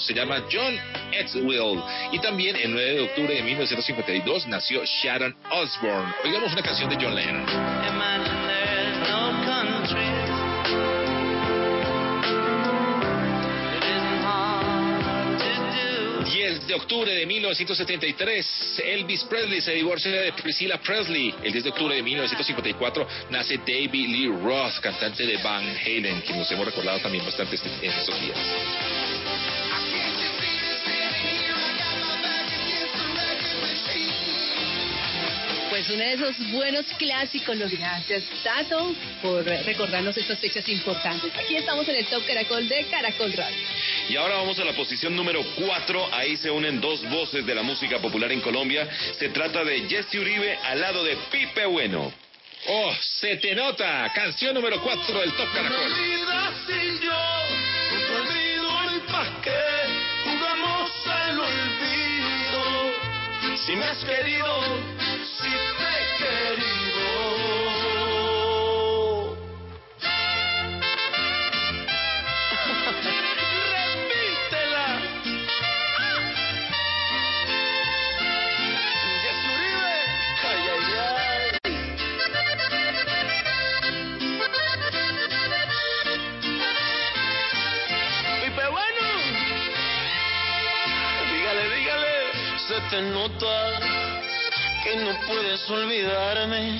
[0.00, 0.76] se llama John
[1.12, 1.80] Edswill.
[2.10, 6.12] Y también el 9 de octubre de 1952 nació Sharon Osbourne.
[6.24, 8.41] Oigamos una canción de John Lennon.
[16.72, 21.34] De octubre de 1973, Elvis Presley se divorcia de Priscilla Presley.
[21.42, 26.32] El 10 de octubre de 1954 nace David Lee Roth, cantante de Van Halen, que
[26.32, 28.38] nos hemos recordado también bastante en estos días.
[35.68, 41.32] Pues uno de esos buenos clásicos, los gracias Tato por recordarnos estas fechas importantes.
[41.36, 43.66] Aquí estamos en el Top Caracol de Caracol Radio.
[44.08, 46.08] Y ahora vamos a la posición número 4.
[46.12, 48.88] Ahí se unen dos voces de la música popular en Colombia.
[49.18, 52.12] Se trata de Jesse Uribe al lado de Pipe Bueno.
[52.68, 54.10] Oh, se te nota.
[54.14, 55.92] Canción número 4 del Top Caracol.
[56.66, 59.62] sin yo, no te olvido y pa' qué
[60.24, 62.92] jugamos al olvido.
[63.66, 64.62] Si me has querido,
[65.40, 66.71] si te he querido.
[92.92, 93.80] Te nota
[94.84, 96.78] que no puedes olvidarme.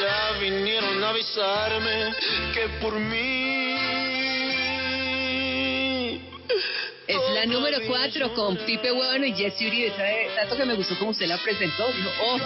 [0.00, 2.14] Ya vinieron a avisarme
[2.52, 3.56] que por mí.
[7.06, 9.90] Es la número 4 con Pipe Bueno y Jesse Uribe.
[9.90, 10.30] ¿Sabe?
[10.34, 11.86] Tanto que me gustó como usted la presentó.
[11.92, 12.40] Dijo, oh,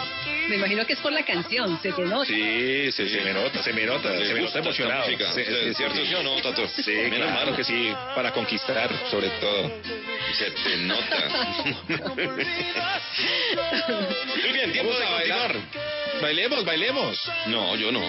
[0.48, 2.26] me imagino que es por la canción, se te nota.
[2.26, 5.06] Sí, se, se me nota, se me nota, ¿Le se me nota emocionado.
[5.06, 6.66] Sí, sí, ¿Cierto, sí o no, Tato?
[6.68, 9.70] Sí, Menos claro que sí, para conquistar, sobre todo.
[10.34, 11.28] Se te nota.
[14.36, 15.52] Muy bien, tiempo Vamos de a bailar.
[15.52, 16.20] continuar.
[16.22, 17.30] Bailemos, bailemos.
[17.46, 18.02] No, yo no.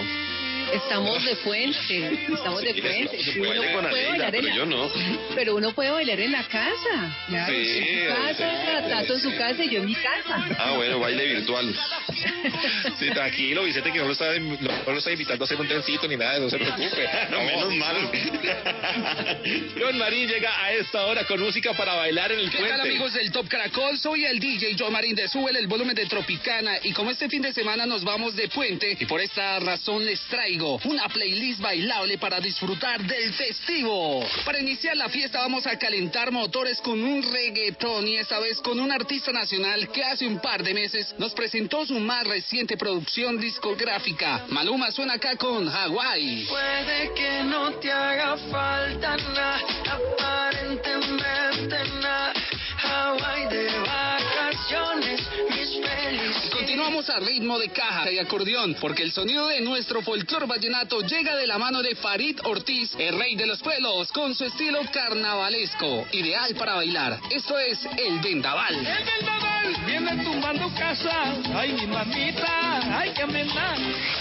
[0.72, 3.22] Estamos de fuente, estamos de fuente.
[3.22, 4.90] se Sí, puede uno con puede Aleida, bailar en pero yo no.
[5.34, 7.16] Pero uno puede bailar en la casa.
[7.28, 10.46] Claro, Sí, en su casa, sí, Tato en su casa y yo en mi casa.
[10.58, 11.74] Ah, bueno, baile virtual.
[12.98, 14.56] Sí, tranquilo, Vicente, que no lo está, no,
[14.86, 17.08] no lo está invitando a hacer un trencito ni nada, no se preocupe.
[17.30, 17.96] No, menos mal.
[19.80, 22.76] John Marín llega a esta hora con música para bailar en el ¿Qué puente.
[22.76, 23.98] tal amigos del Top Caracol?
[23.98, 27.42] Soy el DJ John Marín de Súbele el volumen de Tropicana y como este fin
[27.42, 32.18] de semana nos vamos de puente y por esta razón les traigo una playlist bailable
[32.18, 34.24] para disfrutar del festivo.
[34.44, 38.78] Para iniciar la fiesta vamos a calentar motores con un reggaetón y esta vez con
[38.78, 43.40] un artista nacional que hace un par de meses nos presentó su más reciente producción
[43.40, 44.44] discográfica.
[44.50, 46.44] Maluma suena acá con Hawaii.
[46.44, 49.60] Puede que no te haga falta nada,
[49.96, 52.34] aparentemente nada.
[52.82, 56.50] Hawaii de vacaciones, mis felices.
[56.52, 61.36] Continuamos a ritmo de caja y acordeón, porque el sonido de nuestro folclor vallenato llega
[61.36, 66.06] de la mano de Farid Ortiz, el rey de los pueblos, con su estilo carnavalesco,
[66.12, 67.18] ideal para bailar.
[67.30, 68.74] Esto es el vendaval.
[68.74, 71.34] El vendaval viene tumbando casa.
[71.54, 73.76] Ay, mi mamita, ay, que amena.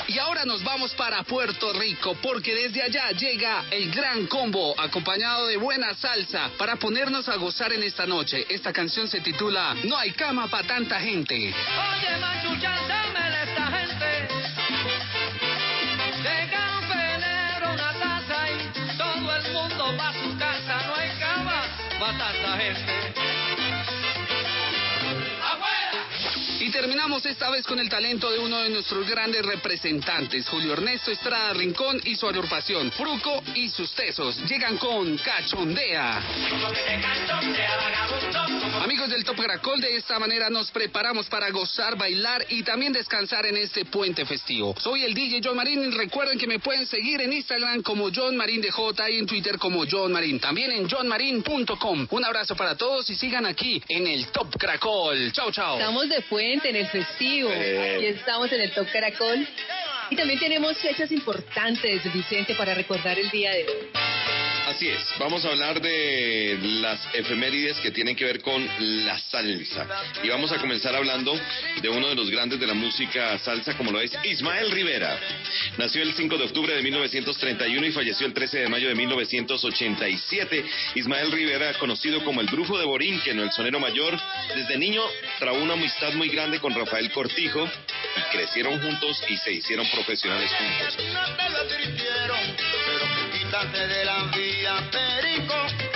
[0.07, 5.47] Y ahora nos vamos para Puerto Rico porque desde allá llega el gran combo acompañado
[5.47, 8.45] de buena salsa para ponernos a gozar en esta noche.
[8.51, 11.33] Esta canción se titula No hay cama para tanta gente.
[11.35, 14.27] Oye, machucha, dámele esta gente.
[16.21, 20.85] Llega un una taza y todo el mundo va a su casa.
[20.85, 21.63] No hay cama
[21.97, 23.20] para tanta gente.
[26.71, 31.53] Terminamos esta vez con el talento de uno de nuestros grandes representantes, Julio Ernesto Estrada
[31.53, 34.37] Rincón y su agrupación, Fruco y sus tesos.
[34.49, 36.23] Llegan con Cachondea.
[38.81, 43.45] Amigos del Top Caracol, de esta manera nos preparamos para gozar, bailar y también descansar
[43.45, 44.73] en este puente festivo.
[44.79, 48.37] Soy el DJ John Marín y recuerden que me pueden seguir en Instagram como John
[48.37, 50.39] Marín DJ y en Twitter como John Marín.
[50.39, 52.07] También en johnmarin.com.
[52.09, 55.31] Un abrazo para todos y sigan aquí en el Top Caracol.
[55.33, 55.77] Chao, chao.
[55.77, 57.99] Estamos de puente en el festivo Eh.
[58.01, 59.47] y estamos en el Top Caracol.
[60.09, 64.20] Y también tenemos fechas importantes, Vicente, para recordar el día de hoy.
[64.71, 68.65] Así es, vamos a hablar de las efemérides que tienen que ver con
[69.05, 69.85] la salsa.
[70.23, 71.37] Y vamos a comenzar hablando
[71.81, 75.19] de uno de los grandes de la música salsa, como lo es Ismael Rivera.
[75.77, 80.65] Nació el 5 de octubre de 1931 y falleció el 13 de mayo de 1987.
[80.95, 84.17] Ismael Rivera, conocido como el Brujo de Borinquen o el Sonero Mayor,
[84.55, 85.03] desde niño
[85.37, 87.69] trabó una amistad muy grande con Rafael Cortijo
[88.15, 90.97] y crecieron juntos y se hicieron profesionales juntos.
[93.51, 95.90] De la vía, perico.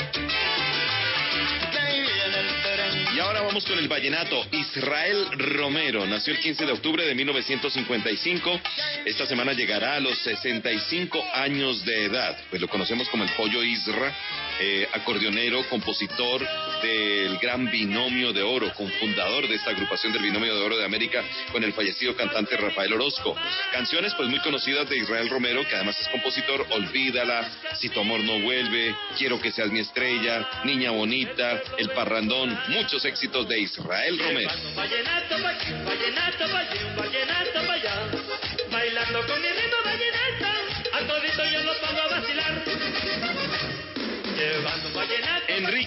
[3.26, 4.46] Ahora vamos con el vallenato.
[4.52, 8.62] Israel Romero nació el 15 de octubre de 1955.
[9.04, 12.38] Esta semana llegará a los 65 años de edad.
[12.52, 14.14] Pues lo conocemos como el Pollo Isra,
[14.60, 16.48] eh, acordeonero, compositor
[16.84, 21.24] del gran Binomio de Oro, confundador de esta agrupación del Binomio de Oro de América
[21.52, 23.36] con el fallecido cantante Rafael Orozco.
[23.72, 28.20] Canciones pues muy conocidas de Israel Romero, que además es compositor, Olvídala, Si tu amor
[28.20, 34.19] no vuelve, Quiero que seas mi estrella, Niña bonita, El parrandón, muchos éxitos de Israel
[34.19, 34.51] Romero.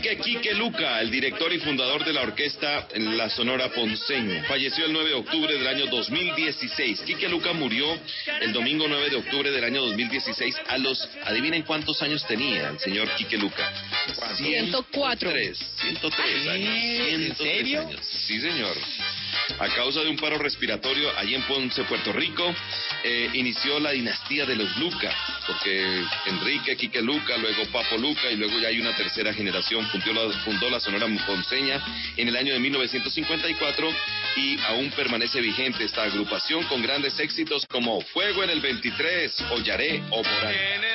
[0.08, 4.92] Enrique Quique Luca, el director y fundador de la orquesta La Sonora Ponceña, falleció el
[4.94, 7.00] 9 de octubre del año 2016.
[7.02, 7.86] Quique Luca murió
[8.40, 12.78] el domingo 9 de octubre del año 2016 a los, adivinen cuántos años tenía el
[12.78, 13.70] señor Quique Luca.
[14.36, 15.30] 104.
[15.30, 16.74] 103 años.
[16.74, 17.80] ¿En 103 serio?
[17.82, 18.00] años.
[18.26, 18.76] Sí, señor.
[19.58, 22.54] A causa de un paro respiratorio allí en Ponce, Puerto Rico,
[23.02, 25.11] eh, inició la dinastía de los Luca,
[25.46, 30.12] porque Enrique, Quique Luca, luego Papo Luca y luego ya hay una tercera generación, fundó
[30.12, 31.82] la, fundó la Sonora Ponceña
[32.16, 33.90] en el año de 1954
[34.37, 40.02] y aún permanece vigente esta agrupación con grandes éxitos como Fuego en el 23, Ollaré
[40.11, 40.88] o Morán.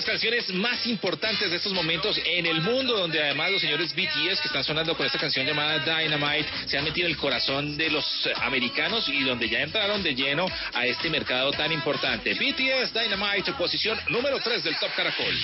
[0.00, 4.40] Las canciones más importantes de estos momentos en el mundo, donde además los señores BTS
[4.40, 7.90] que están sonando con esta canción llamada Dynamite se han metido en el corazón de
[7.90, 12.32] los eh, americanos y donde ya entraron de lleno a este mercado tan importante.
[12.32, 15.34] BTS Dynamite, posición número 3 del Top Caracol.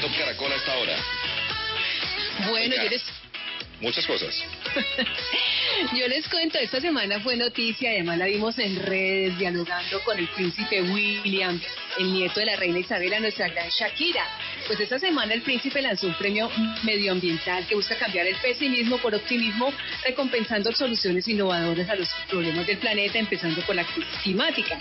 [0.00, 0.96] Top Caracol a esta hora?
[2.48, 2.84] Bueno, Oiga.
[2.84, 3.02] yo les,
[3.80, 4.34] Muchas cosas.
[5.96, 10.26] yo les cuento, esta semana fue noticia, además la vimos en redes, dialogando con el
[10.28, 11.60] príncipe William,
[11.96, 14.26] el nieto de la reina Isabela, nuestra gran Shakira.
[14.66, 16.50] Pues esta semana el príncipe lanzó un premio
[16.82, 19.72] medioambiental que busca cambiar el pesimismo por optimismo,
[20.04, 24.80] recompensando soluciones innovadoras a los problemas del planeta, empezando por la crisis climática.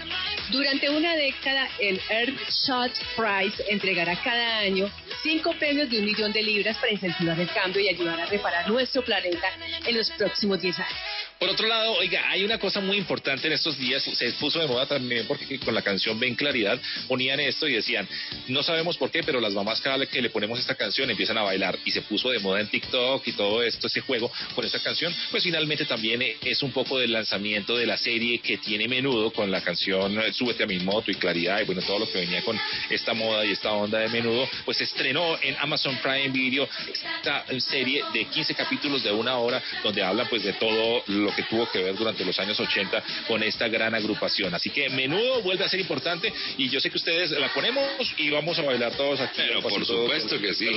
[0.49, 4.89] Durante una década, el Earthshot Prize entregará cada año
[5.23, 8.69] cinco premios de un millón de libras para incentivar el cambio y ayudar a reparar
[8.69, 9.47] nuestro planeta
[9.85, 11.16] en los próximos 10 años.
[11.39, 14.67] Por otro lado, oiga, hay una cosa muy importante en estos días, se puso de
[14.67, 18.07] moda también porque con la canción Ven Claridad ponían esto y decían,
[18.47, 21.37] no sabemos por qué, pero las mamás cada vez que le ponemos esta canción empiezan
[21.37, 24.65] a bailar y se puso de moda en TikTok y todo esto, ese juego con
[24.65, 28.87] esta canción, pues finalmente también es un poco del lanzamiento de la serie que tiene
[28.87, 32.11] menudo con la canción eh, Súbete a mi moto y Claridad y bueno, todo lo
[32.11, 32.59] que venía con
[32.89, 38.03] esta moda y esta onda de menudo, pues estrenó en Amazon Prime Video esta serie
[38.11, 41.79] de 15 capítulos de una hora donde habla pues de todo lo que tuvo que
[41.83, 44.53] ver durante los años 80 con esta gran agrupación.
[44.53, 47.85] Así que menudo vuelve a ser importante y yo sé que ustedes la ponemos
[48.17, 49.41] y vamos a bailar todos aquí.
[49.47, 50.67] Pero por supuesto que sí.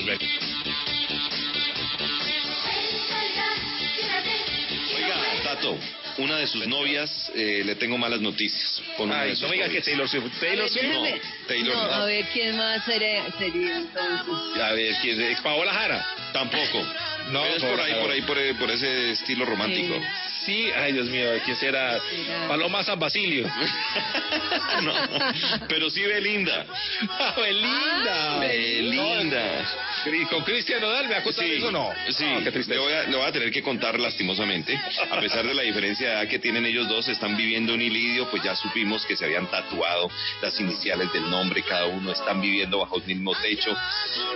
[4.96, 5.78] Oiga, Tato,
[6.18, 8.82] una de sus novias eh, le tengo malas noticias.
[8.96, 9.84] Con Ay, no me diga novias.
[9.84, 10.40] que Taylor Swift.
[10.40, 10.84] Taylor Swift.
[10.84, 11.04] No,
[11.48, 11.92] Taylor No, no.
[11.92, 14.62] a ver, ¿quién más sería, sería entonces?
[14.62, 15.40] A ver, ¿quién es?
[15.40, 16.06] Paola Jara.
[16.32, 16.82] Tampoco.
[17.30, 19.94] No, Pero es por ahí, por ahí, por, ahí, por ese estilo romántico.
[19.94, 20.39] Sí,
[20.76, 21.98] ay Dios mío, ¿quién será?
[22.48, 23.50] Paloma San Basilio.
[24.82, 24.94] No,
[25.68, 26.64] pero sí Belinda.
[27.10, 28.38] Ah, Belinda.
[28.40, 29.64] Belinda.
[30.06, 31.90] ¿Y con Cristian Nodal me Sí, eso no?
[32.08, 32.74] Sí, Ah, qué tristeza.
[32.74, 34.80] le voy, a, le voy a tener que contar lastimosamente.
[35.10, 38.28] A pesar de la diferencia de edad que tienen ellos dos, están viviendo un ilidio,
[38.30, 42.78] pues ya supimos que se habían tatuado las iniciales del nombre, cada uno están viviendo
[42.78, 43.76] bajo el mismo techo.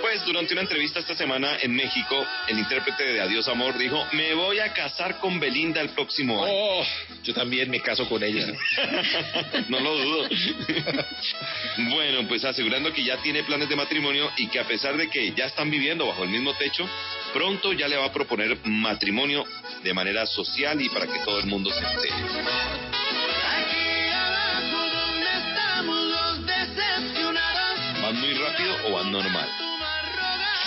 [0.03, 4.35] Pues durante una entrevista esta semana en México, el intérprete de Adiós Amor dijo, me
[4.35, 6.55] voy a casar con Belinda el próximo año.
[6.55, 6.85] Oh,
[7.23, 8.47] yo también me caso con ella.
[9.69, 10.29] no lo dudo.
[11.79, 15.33] bueno, pues asegurando que ya tiene planes de matrimonio y que a pesar de que
[15.33, 16.89] ya están viviendo bajo el mismo techo,
[17.33, 19.45] pronto ya le va a proponer matrimonio
[19.83, 22.11] de manera social y para que todo el mundo se entere.
[28.03, 29.74] ¿Van muy rápido o van normal?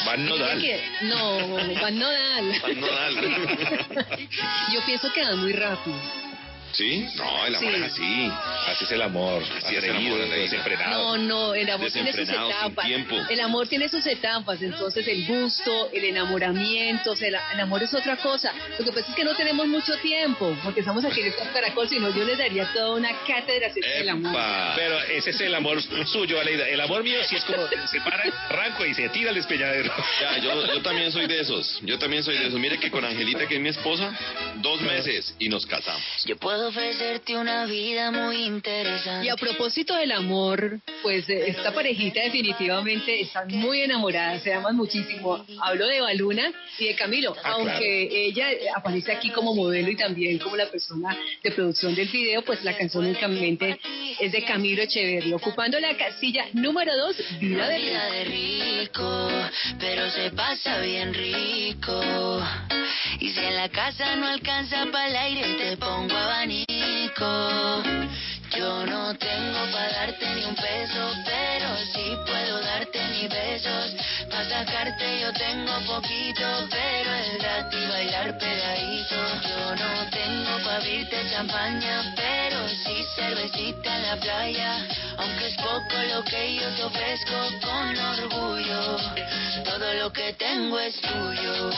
[0.06, 0.62] Van nodal.
[1.02, 1.38] No,
[1.82, 2.62] Van Nodal.
[2.62, 3.16] Van nodal.
[4.74, 6.27] Yo pienso que van muy rápido.
[6.74, 7.08] ¿Sí?
[7.16, 7.80] No, el amor Sí.
[7.80, 8.32] es así.
[8.68, 9.44] Así es el amor.
[9.44, 11.18] Así es el amor, desenfrenado.
[11.18, 12.86] No, no, el amor tiene sus etapas.
[12.86, 13.16] tiempo.
[13.30, 17.94] El amor tiene sus etapas, entonces el gusto, el enamoramiento, o sea, el, amor es
[17.94, 18.54] otra cosa.
[18.78, 21.90] Lo que pasa es que no tenemos mucho tiempo, porque estamos aquí en el Caracol,
[21.90, 24.36] si no yo les daría toda una cátedra acerca del amor.
[24.76, 26.68] Pero ese es el amor suyo, Aleida.
[26.68, 29.94] El amor mío sí es como se para el arranco y se tira al despeñadero.
[30.22, 31.80] Ya, yo, yo también soy de esos.
[31.84, 32.60] Yo también soy de esos.
[32.60, 34.12] Mire que con Angelita, que es mi esposa,
[34.56, 36.04] dos meses y nos casamos.
[36.26, 39.26] Yo puedo ofrecerte una vida muy interesante.
[39.26, 44.76] Y a propósito del amor, pues eh, esta parejita definitivamente están muy enamoradas, se aman
[44.76, 45.46] muchísimo.
[45.62, 49.96] Hablo de Baluna y de Camilo, Ah, aunque ella eh, aparece aquí como modelo y
[49.96, 53.80] también como la persona de producción del video, pues la canción únicamente
[54.20, 59.30] es de Camilo Echeverri, ocupando la casilla número 2, Vida de rico,
[59.80, 62.02] pero se pasa bien rico.
[63.20, 66.16] Y si en la casa no alcanza para el aire, te pongo
[67.16, 73.96] Yo no tengo para darte ni un peso, pero sí puedo darte mis besos.
[74.30, 79.16] Para sacarte yo tengo poquito, pero es gratis bailar pegadito.
[79.16, 82.47] Yo no tengo para abrirte champaña, pero
[82.84, 84.88] sí cervecita en la playa.
[85.18, 88.98] Aunque es poco lo que yo te ofrezco con orgullo,
[89.64, 91.72] todo lo que tengo es tuyo.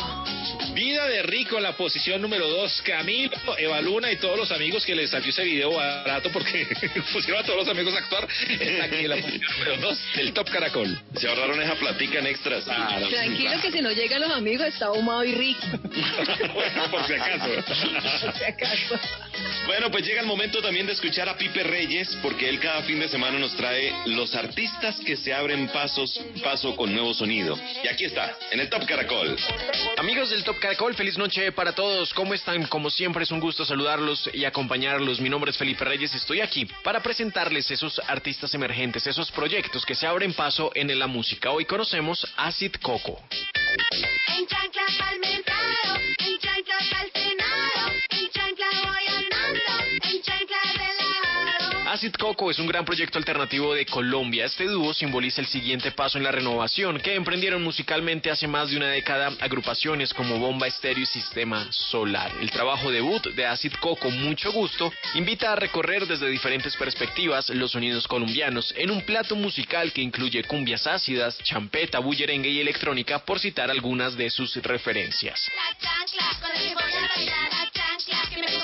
[0.73, 2.81] Vida de rico en la posición número 2.
[2.83, 6.67] Camilo, Eva Luna y todos los amigos que les salió ese video barato porque
[7.13, 8.27] pusieron a todos los amigos a actuar.
[8.49, 11.01] Está aquí en la posición número 2 del Top Caracol.
[11.15, 12.65] Se ahorraron esa platica en extras.
[12.65, 15.67] Tranquilo que si no llegan los amigos está Humado y Ricky.
[16.53, 17.49] bueno, por si acaso.
[17.65, 18.99] Por si acaso.
[19.65, 22.99] Bueno, pues llega el momento también de escuchar a Pipe Reyes, porque él cada fin
[22.99, 27.57] de semana nos trae los artistas que se abren pasos, paso con nuevo sonido.
[27.83, 29.37] Y aquí está, en el Top Caracol.
[29.97, 32.13] Amigos del Top Caracol, feliz noche para todos.
[32.13, 32.65] ¿Cómo están?
[32.67, 35.19] Como siempre es un gusto saludarlos y acompañarlos.
[35.19, 36.13] Mi nombre es Felipe Reyes.
[36.13, 41.07] Estoy aquí para presentarles esos artistas emergentes, esos proyectos que se abren paso en la
[41.07, 41.51] música.
[41.51, 43.21] Hoy conocemos Acid Coco.
[44.27, 47.68] En chancla pa'l mercado, en chancla pa'l Senado,
[51.89, 54.45] Acid Coco es un gran proyecto alternativo de Colombia.
[54.45, 58.77] Este dúo simboliza el siguiente paso en la renovación que emprendieron musicalmente hace más de
[58.77, 62.31] una década agrupaciones como Bomba Estéreo y Sistema Solar.
[62.41, 67.71] El trabajo debut de Acid Coco, mucho gusto, invita a recorrer desde diferentes perspectivas los
[67.71, 73.39] sonidos colombianos en un plato musical que incluye cumbias ácidas, champeta, bullerengue y electrónica, por
[73.39, 75.41] citar algunas de sus referencias.
[75.55, 78.59] La chancla con que voy a la chancla que me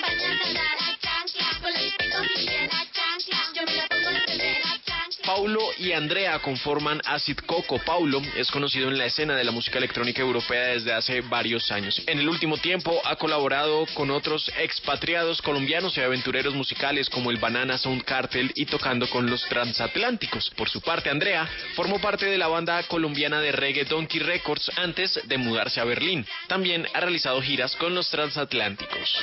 [5.26, 7.80] Paulo y Andrea conforman Acid Coco.
[7.80, 12.02] Paulo es conocido en la escena de la música electrónica europea desde hace varios años.
[12.06, 17.38] En el último tiempo ha colaborado con otros expatriados colombianos y aventureros musicales como el
[17.38, 20.52] Banana Sound Cartel y tocando con los transatlánticos.
[20.52, 25.20] Por su parte, Andrea formó parte de la banda colombiana de reggae Donkey Records antes
[25.24, 26.26] de mudarse a Berlín.
[26.48, 29.18] También ha realizado giras con los transatlánticos.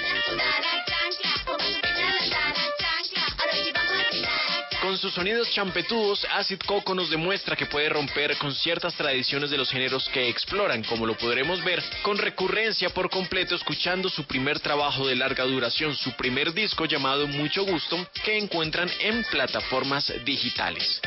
[4.82, 9.56] Con sus sonidos champetudos, Acid Coco nos demuestra que puede romper con ciertas tradiciones de
[9.56, 14.58] los géneros que exploran, como lo podremos ver con recurrencia por completo escuchando su primer
[14.58, 21.00] trabajo de larga duración, su primer disco llamado Mucho Gusto, que encuentran en plataformas digitales.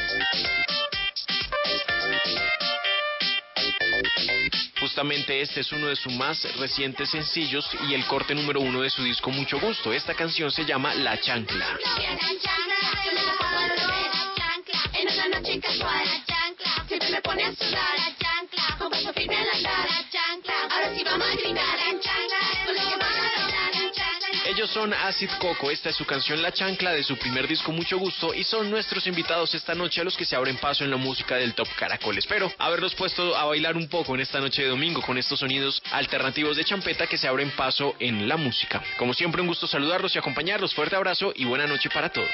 [4.86, 8.92] Justamente este es uno de sus más recientes sencillos y el corte número uno de
[8.92, 9.92] su disco Mucho Gusto.
[9.92, 11.80] Esta canción se llama La Chancla.
[14.94, 15.56] En en.
[20.70, 23.05] Ahora sí vamos a gritar la chancla,
[24.56, 27.98] Ellos son Acid Coco, esta es su canción La Chancla de su primer disco Mucho
[27.98, 30.96] Gusto y son nuestros invitados esta noche a los que se abren paso en la
[30.96, 32.18] música del Top Caracol.
[32.18, 35.84] Espero haberlos puesto a bailar un poco en esta noche de domingo con estos sonidos
[35.92, 38.82] alternativos de champeta que se abren paso en la música.
[38.98, 40.74] Como siempre un gusto saludarlos y acompañarlos.
[40.74, 42.30] Fuerte abrazo y buena noche para todos.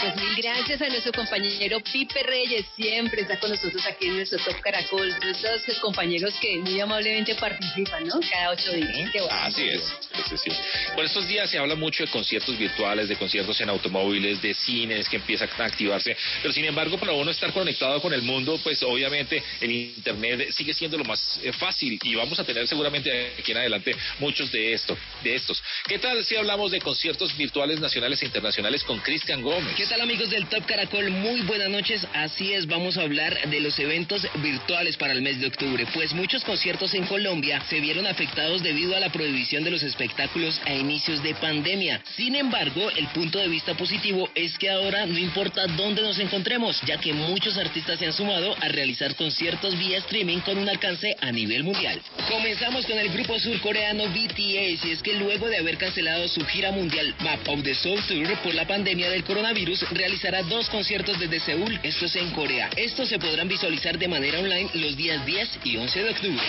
[0.00, 4.38] Pues mil gracias a nuestro compañero Pipe Reyes, siempre está con nosotros aquí en nuestro
[4.38, 5.12] Top Caracol.
[5.18, 8.20] De estos compañeros que muy amablemente participan, ¿no?
[8.30, 9.12] Cada ocho días.
[9.12, 9.26] Bueno.
[9.30, 9.82] Así es.
[10.28, 10.50] Sí, sí.
[10.94, 15.08] Por estos días se habla mucho de conciertos virtuales, de conciertos en automóviles, de cines
[15.08, 18.80] que empiezan a activarse, pero sin embargo para uno estar conectado con el mundo, pues
[18.84, 23.50] obviamente el Internet sigue siendo lo más eh, fácil y vamos a tener seguramente aquí
[23.50, 25.60] en adelante muchos de, esto, de estos.
[25.88, 29.87] ¿Qué tal si hablamos de conciertos virtuales nacionales e internacionales con Cristian Gómez?
[29.88, 31.08] ¿Qué tal amigos del Top Caracol?
[31.08, 32.06] Muy buenas noches.
[32.12, 35.86] Así es, vamos a hablar de los eventos virtuales para el mes de octubre.
[35.94, 40.60] Pues muchos conciertos en Colombia se vieron afectados debido a la prohibición de los espectáculos
[40.66, 42.02] a inicios de pandemia.
[42.16, 46.78] Sin embargo, el punto de vista positivo es que ahora no importa dónde nos encontremos,
[46.82, 51.16] ya que muchos artistas se han sumado a realizar conciertos vía streaming con un alcance
[51.18, 51.98] a nivel mundial.
[52.28, 56.72] Comenzamos con el grupo surcoreano BTS y es que luego de haber cancelado su gira
[56.72, 61.40] mundial Map of the Soul Tour por la pandemia del coronavirus, realizará dos conciertos desde
[61.40, 62.70] Seúl, esto es en Corea.
[62.76, 66.42] Estos se podrán visualizar de manera online los días 10 y 11 de octubre.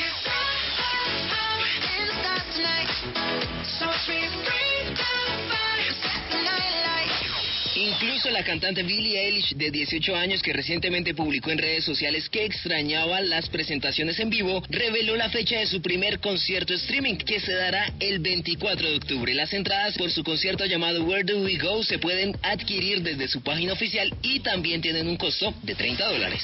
[8.20, 12.44] Incluso la cantante Billie Eilish, de 18 años, que recientemente publicó en redes sociales que
[12.44, 17.54] extrañaba las presentaciones en vivo, reveló la fecha de su primer concierto streaming, que se
[17.54, 19.34] dará el 24 de octubre.
[19.34, 23.42] Las entradas por su concierto llamado Where Do We Go se pueden adquirir desde su
[23.42, 26.44] página oficial y también tienen un costo de 30 dólares.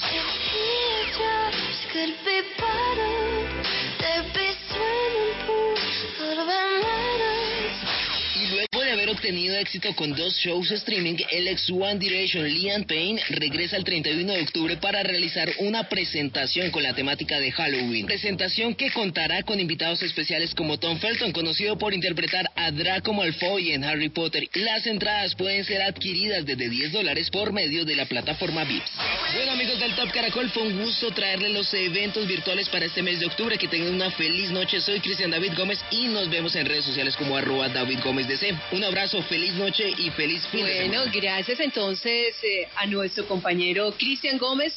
[8.96, 13.84] Haber obtenido éxito con dos shows streaming, el ex One Direction Liam Payne regresa el
[13.84, 18.06] 31 de octubre para realizar una presentación con la temática de Halloween.
[18.06, 23.74] Presentación que contará con invitados especiales como Tom Felton, conocido por interpretar a Draco Malfoy
[23.74, 24.48] en Harry Potter.
[24.54, 28.92] Las entradas pueden ser adquiridas desde 10 dólares por medio de la plataforma VIPS.
[29.36, 33.20] Bueno amigos del Top Caracol, fue un gusto traerles los eventos virtuales para este mes
[33.20, 33.58] de octubre.
[33.58, 34.80] Que tengan una feliz noche.
[34.80, 38.56] Soy Cristian David Gómez y nos vemos en redes sociales como arroba David Gómez DC.
[38.72, 41.12] Un abrazo, feliz noche y feliz fin de Bueno, semana.
[41.14, 44.74] gracias entonces eh, a nuestro compañero Cristian Gómez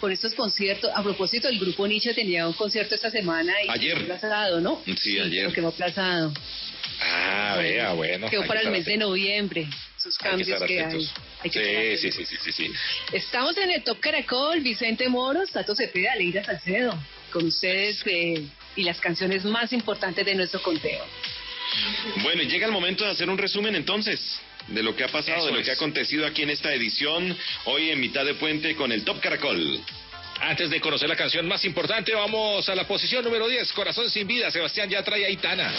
[0.00, 0.90] por estos conciertos.
[0.94, 3.94] A propósito, el grupo Nietzsche tenía un concierto esta semana y Ayer.
[3.94, 4.82] quedó aplazado, ¿no?
[4.98, 5.44] Sí, ayer.
[5.46, 6.32] Lo quedó aplazado.
[7.00, 8.28] Ah, vea, bueno.
[8.28, 9.66] Quedó hay para que el mes de noviembre.
[9.96, 11.08] Sus Hay que cambios estar que, hay.
[11.44, 12.72] Hay que estar Sí, sí, sí, sí, sí, sí.
[13.12, 16.92] Estamos en el Top Caracol, Vicente Moros, Tato Cepeda, Leida Salcedo,
[17.32, 18.44] con ustedes eh,
[18.74, 21.04] y las canciones más importantes de nuestro conteo.
[22.22, 25.38] Bueno, y llega el momento de hacer un resumen entonces de lo que ha pasado,
[25.38, 25.64] Eso de lo es.
[25.64, 29.20] que ha acontecido aquí en esta edición, hoy en mitad de puente con el Top
[29.20, 29.80] Caracol.
[30.40, 34.26] Antes de conocer la canción más importante, vamos a la posición número 10, Corazón sin
[34.26, 34.50] vida.
[34.50, 35.72] Sebastián ya trae a Itana.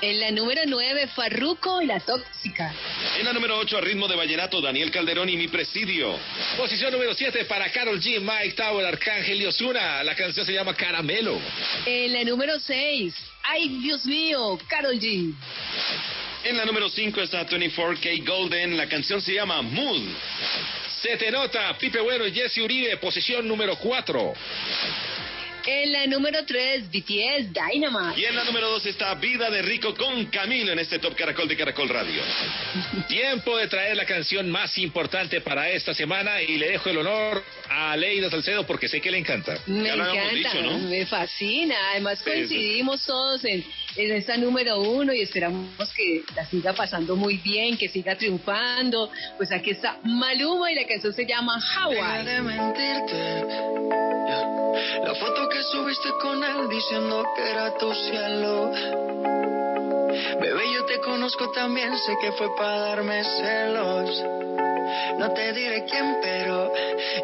[0.00, 2.74] En la número 9, Farruco y la Tóxica.
[3.18, 6.18] En la número 8, a ritmo de vallenato, Daniel Calderón y mi presidio.
[6.56, 10.02] Posición número 7 para Carol G, Mike Tower, Arcángel y Osuna.
[10.02, 11.38] La canción se llama Caramelo.
[11.86, 13.14] En la número 6,
[13.44, 15.32] Ay Dios mío, Carol G.
[16.44, 20.02] En la número 5 está 24K Golden, la canción se llama Mood.
[21.00, 24.34] Se te nota, Pipe Bueno y Jesse Uribe, posición número 4.
[25.66, 28.20] En la número 3, BTS Dynamite.
[28.20, 31.48] Y en la número 2 está Vida de Rico con Camilo en este Top Caracol
[31.48, 32.22] de Caracol Radio.
[33.08, 37.42] Tiempo de traer la canción más importante para esta semana y le dejo el honor
[37.70, 39.58] a Leida Salcedo porque sé que le encanta.
[39.66, 40.78] Me Ya lo habíamos encanta, dicho, ¿no?
[40.80, 41.76] me fascina.
[41.92, 43.64] Además coincidimos todos en,
[43.96, 49.10] en esta número uno y esperamos que la siga pasando muy bien, que siga triunfando.
[49.36, 52.24] Pues aquí está Maluma y la canción se llama Hawaii.
[52.24, 53.44] de mentirte.
[55.04, 58.70] La foto que subiste con él diciendo que era tu cielo.
[60.40, 64.24] Bebé, yo te conozco también, sé que fue para darme celos.
[65.18, 66.72] No te diré quién, pero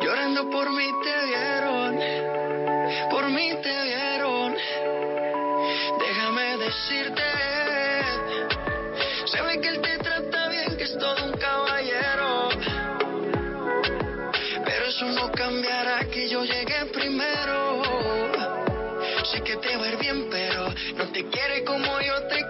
[0.02, 2.00] llorando por mí te vieron.
[3.10, 5.19] Por mí te vieron.
[5.98, 7.22] Déjame decirte.
[9.26, 12.48] Se ve que él te trata bien, que es todo un caballero.
[14.64, 17.82] Pero eso no cambiará que yo llegué primero.
[19.24, 22.49] Sé que te va a ir bien, pero no te quiere como yo te quiero.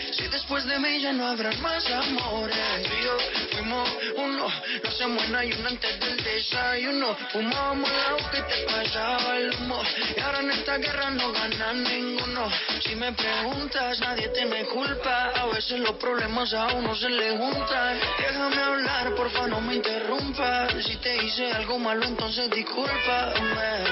[0.31, 2.83] Después de mí ya no habrá más amores.
[2.83, 4.47] Tú y fuimos uno,
[4.83, 7.17] no hacemos en ayuno antes del desayuno.
[7.31, 9.81] Fumábamos agua que te pasaba el humo.
[10.15, 12.49] Y ahora en esta guerra no gana ninguno.
[12.81, 15.31] Si me preguntas, nadie tiene culpa.
[15.35, 17.99] A veces los problemas a uno se le juntan.
[18.17, 20.73] Déjame hablar, porfa, no me interrumpas.
[20.85, 23.83] Si te hice algo malo, entonces discúlpame.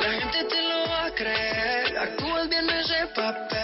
[0.00, 1.96] La gente te lo va a creer.
[1.96, 3.63] Actúas bien ese papel.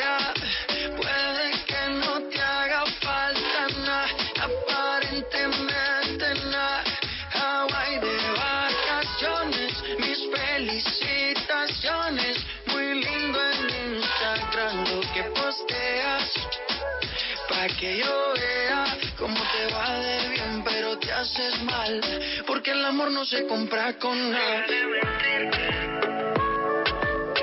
[17.81, 18.85] Que yo vea
[19.17, 21.99] cómo te va de bien, pero te haces mal.
[22.45, 24.67] Porque el amor no se compra con nada.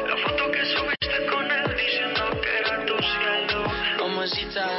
[0.06, 3.64] La foto que subiste con él diciendo que era tu cielo.
[3.98, 4.70] Mamacita,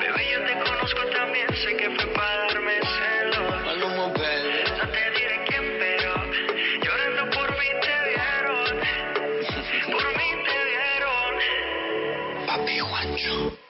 [0.00, 3.64] bebé, yo te conozco también, sé que fue para darme celos.
[3.66, 4.72] Maluma, baby.
[4.78, 6.14] No te diré quién, pero
[6.82, 8.80] llorando por mí te vieron.
[9.92, 12.46] Por mí te vieron.
[12.46, 13.67] Papi Juancho.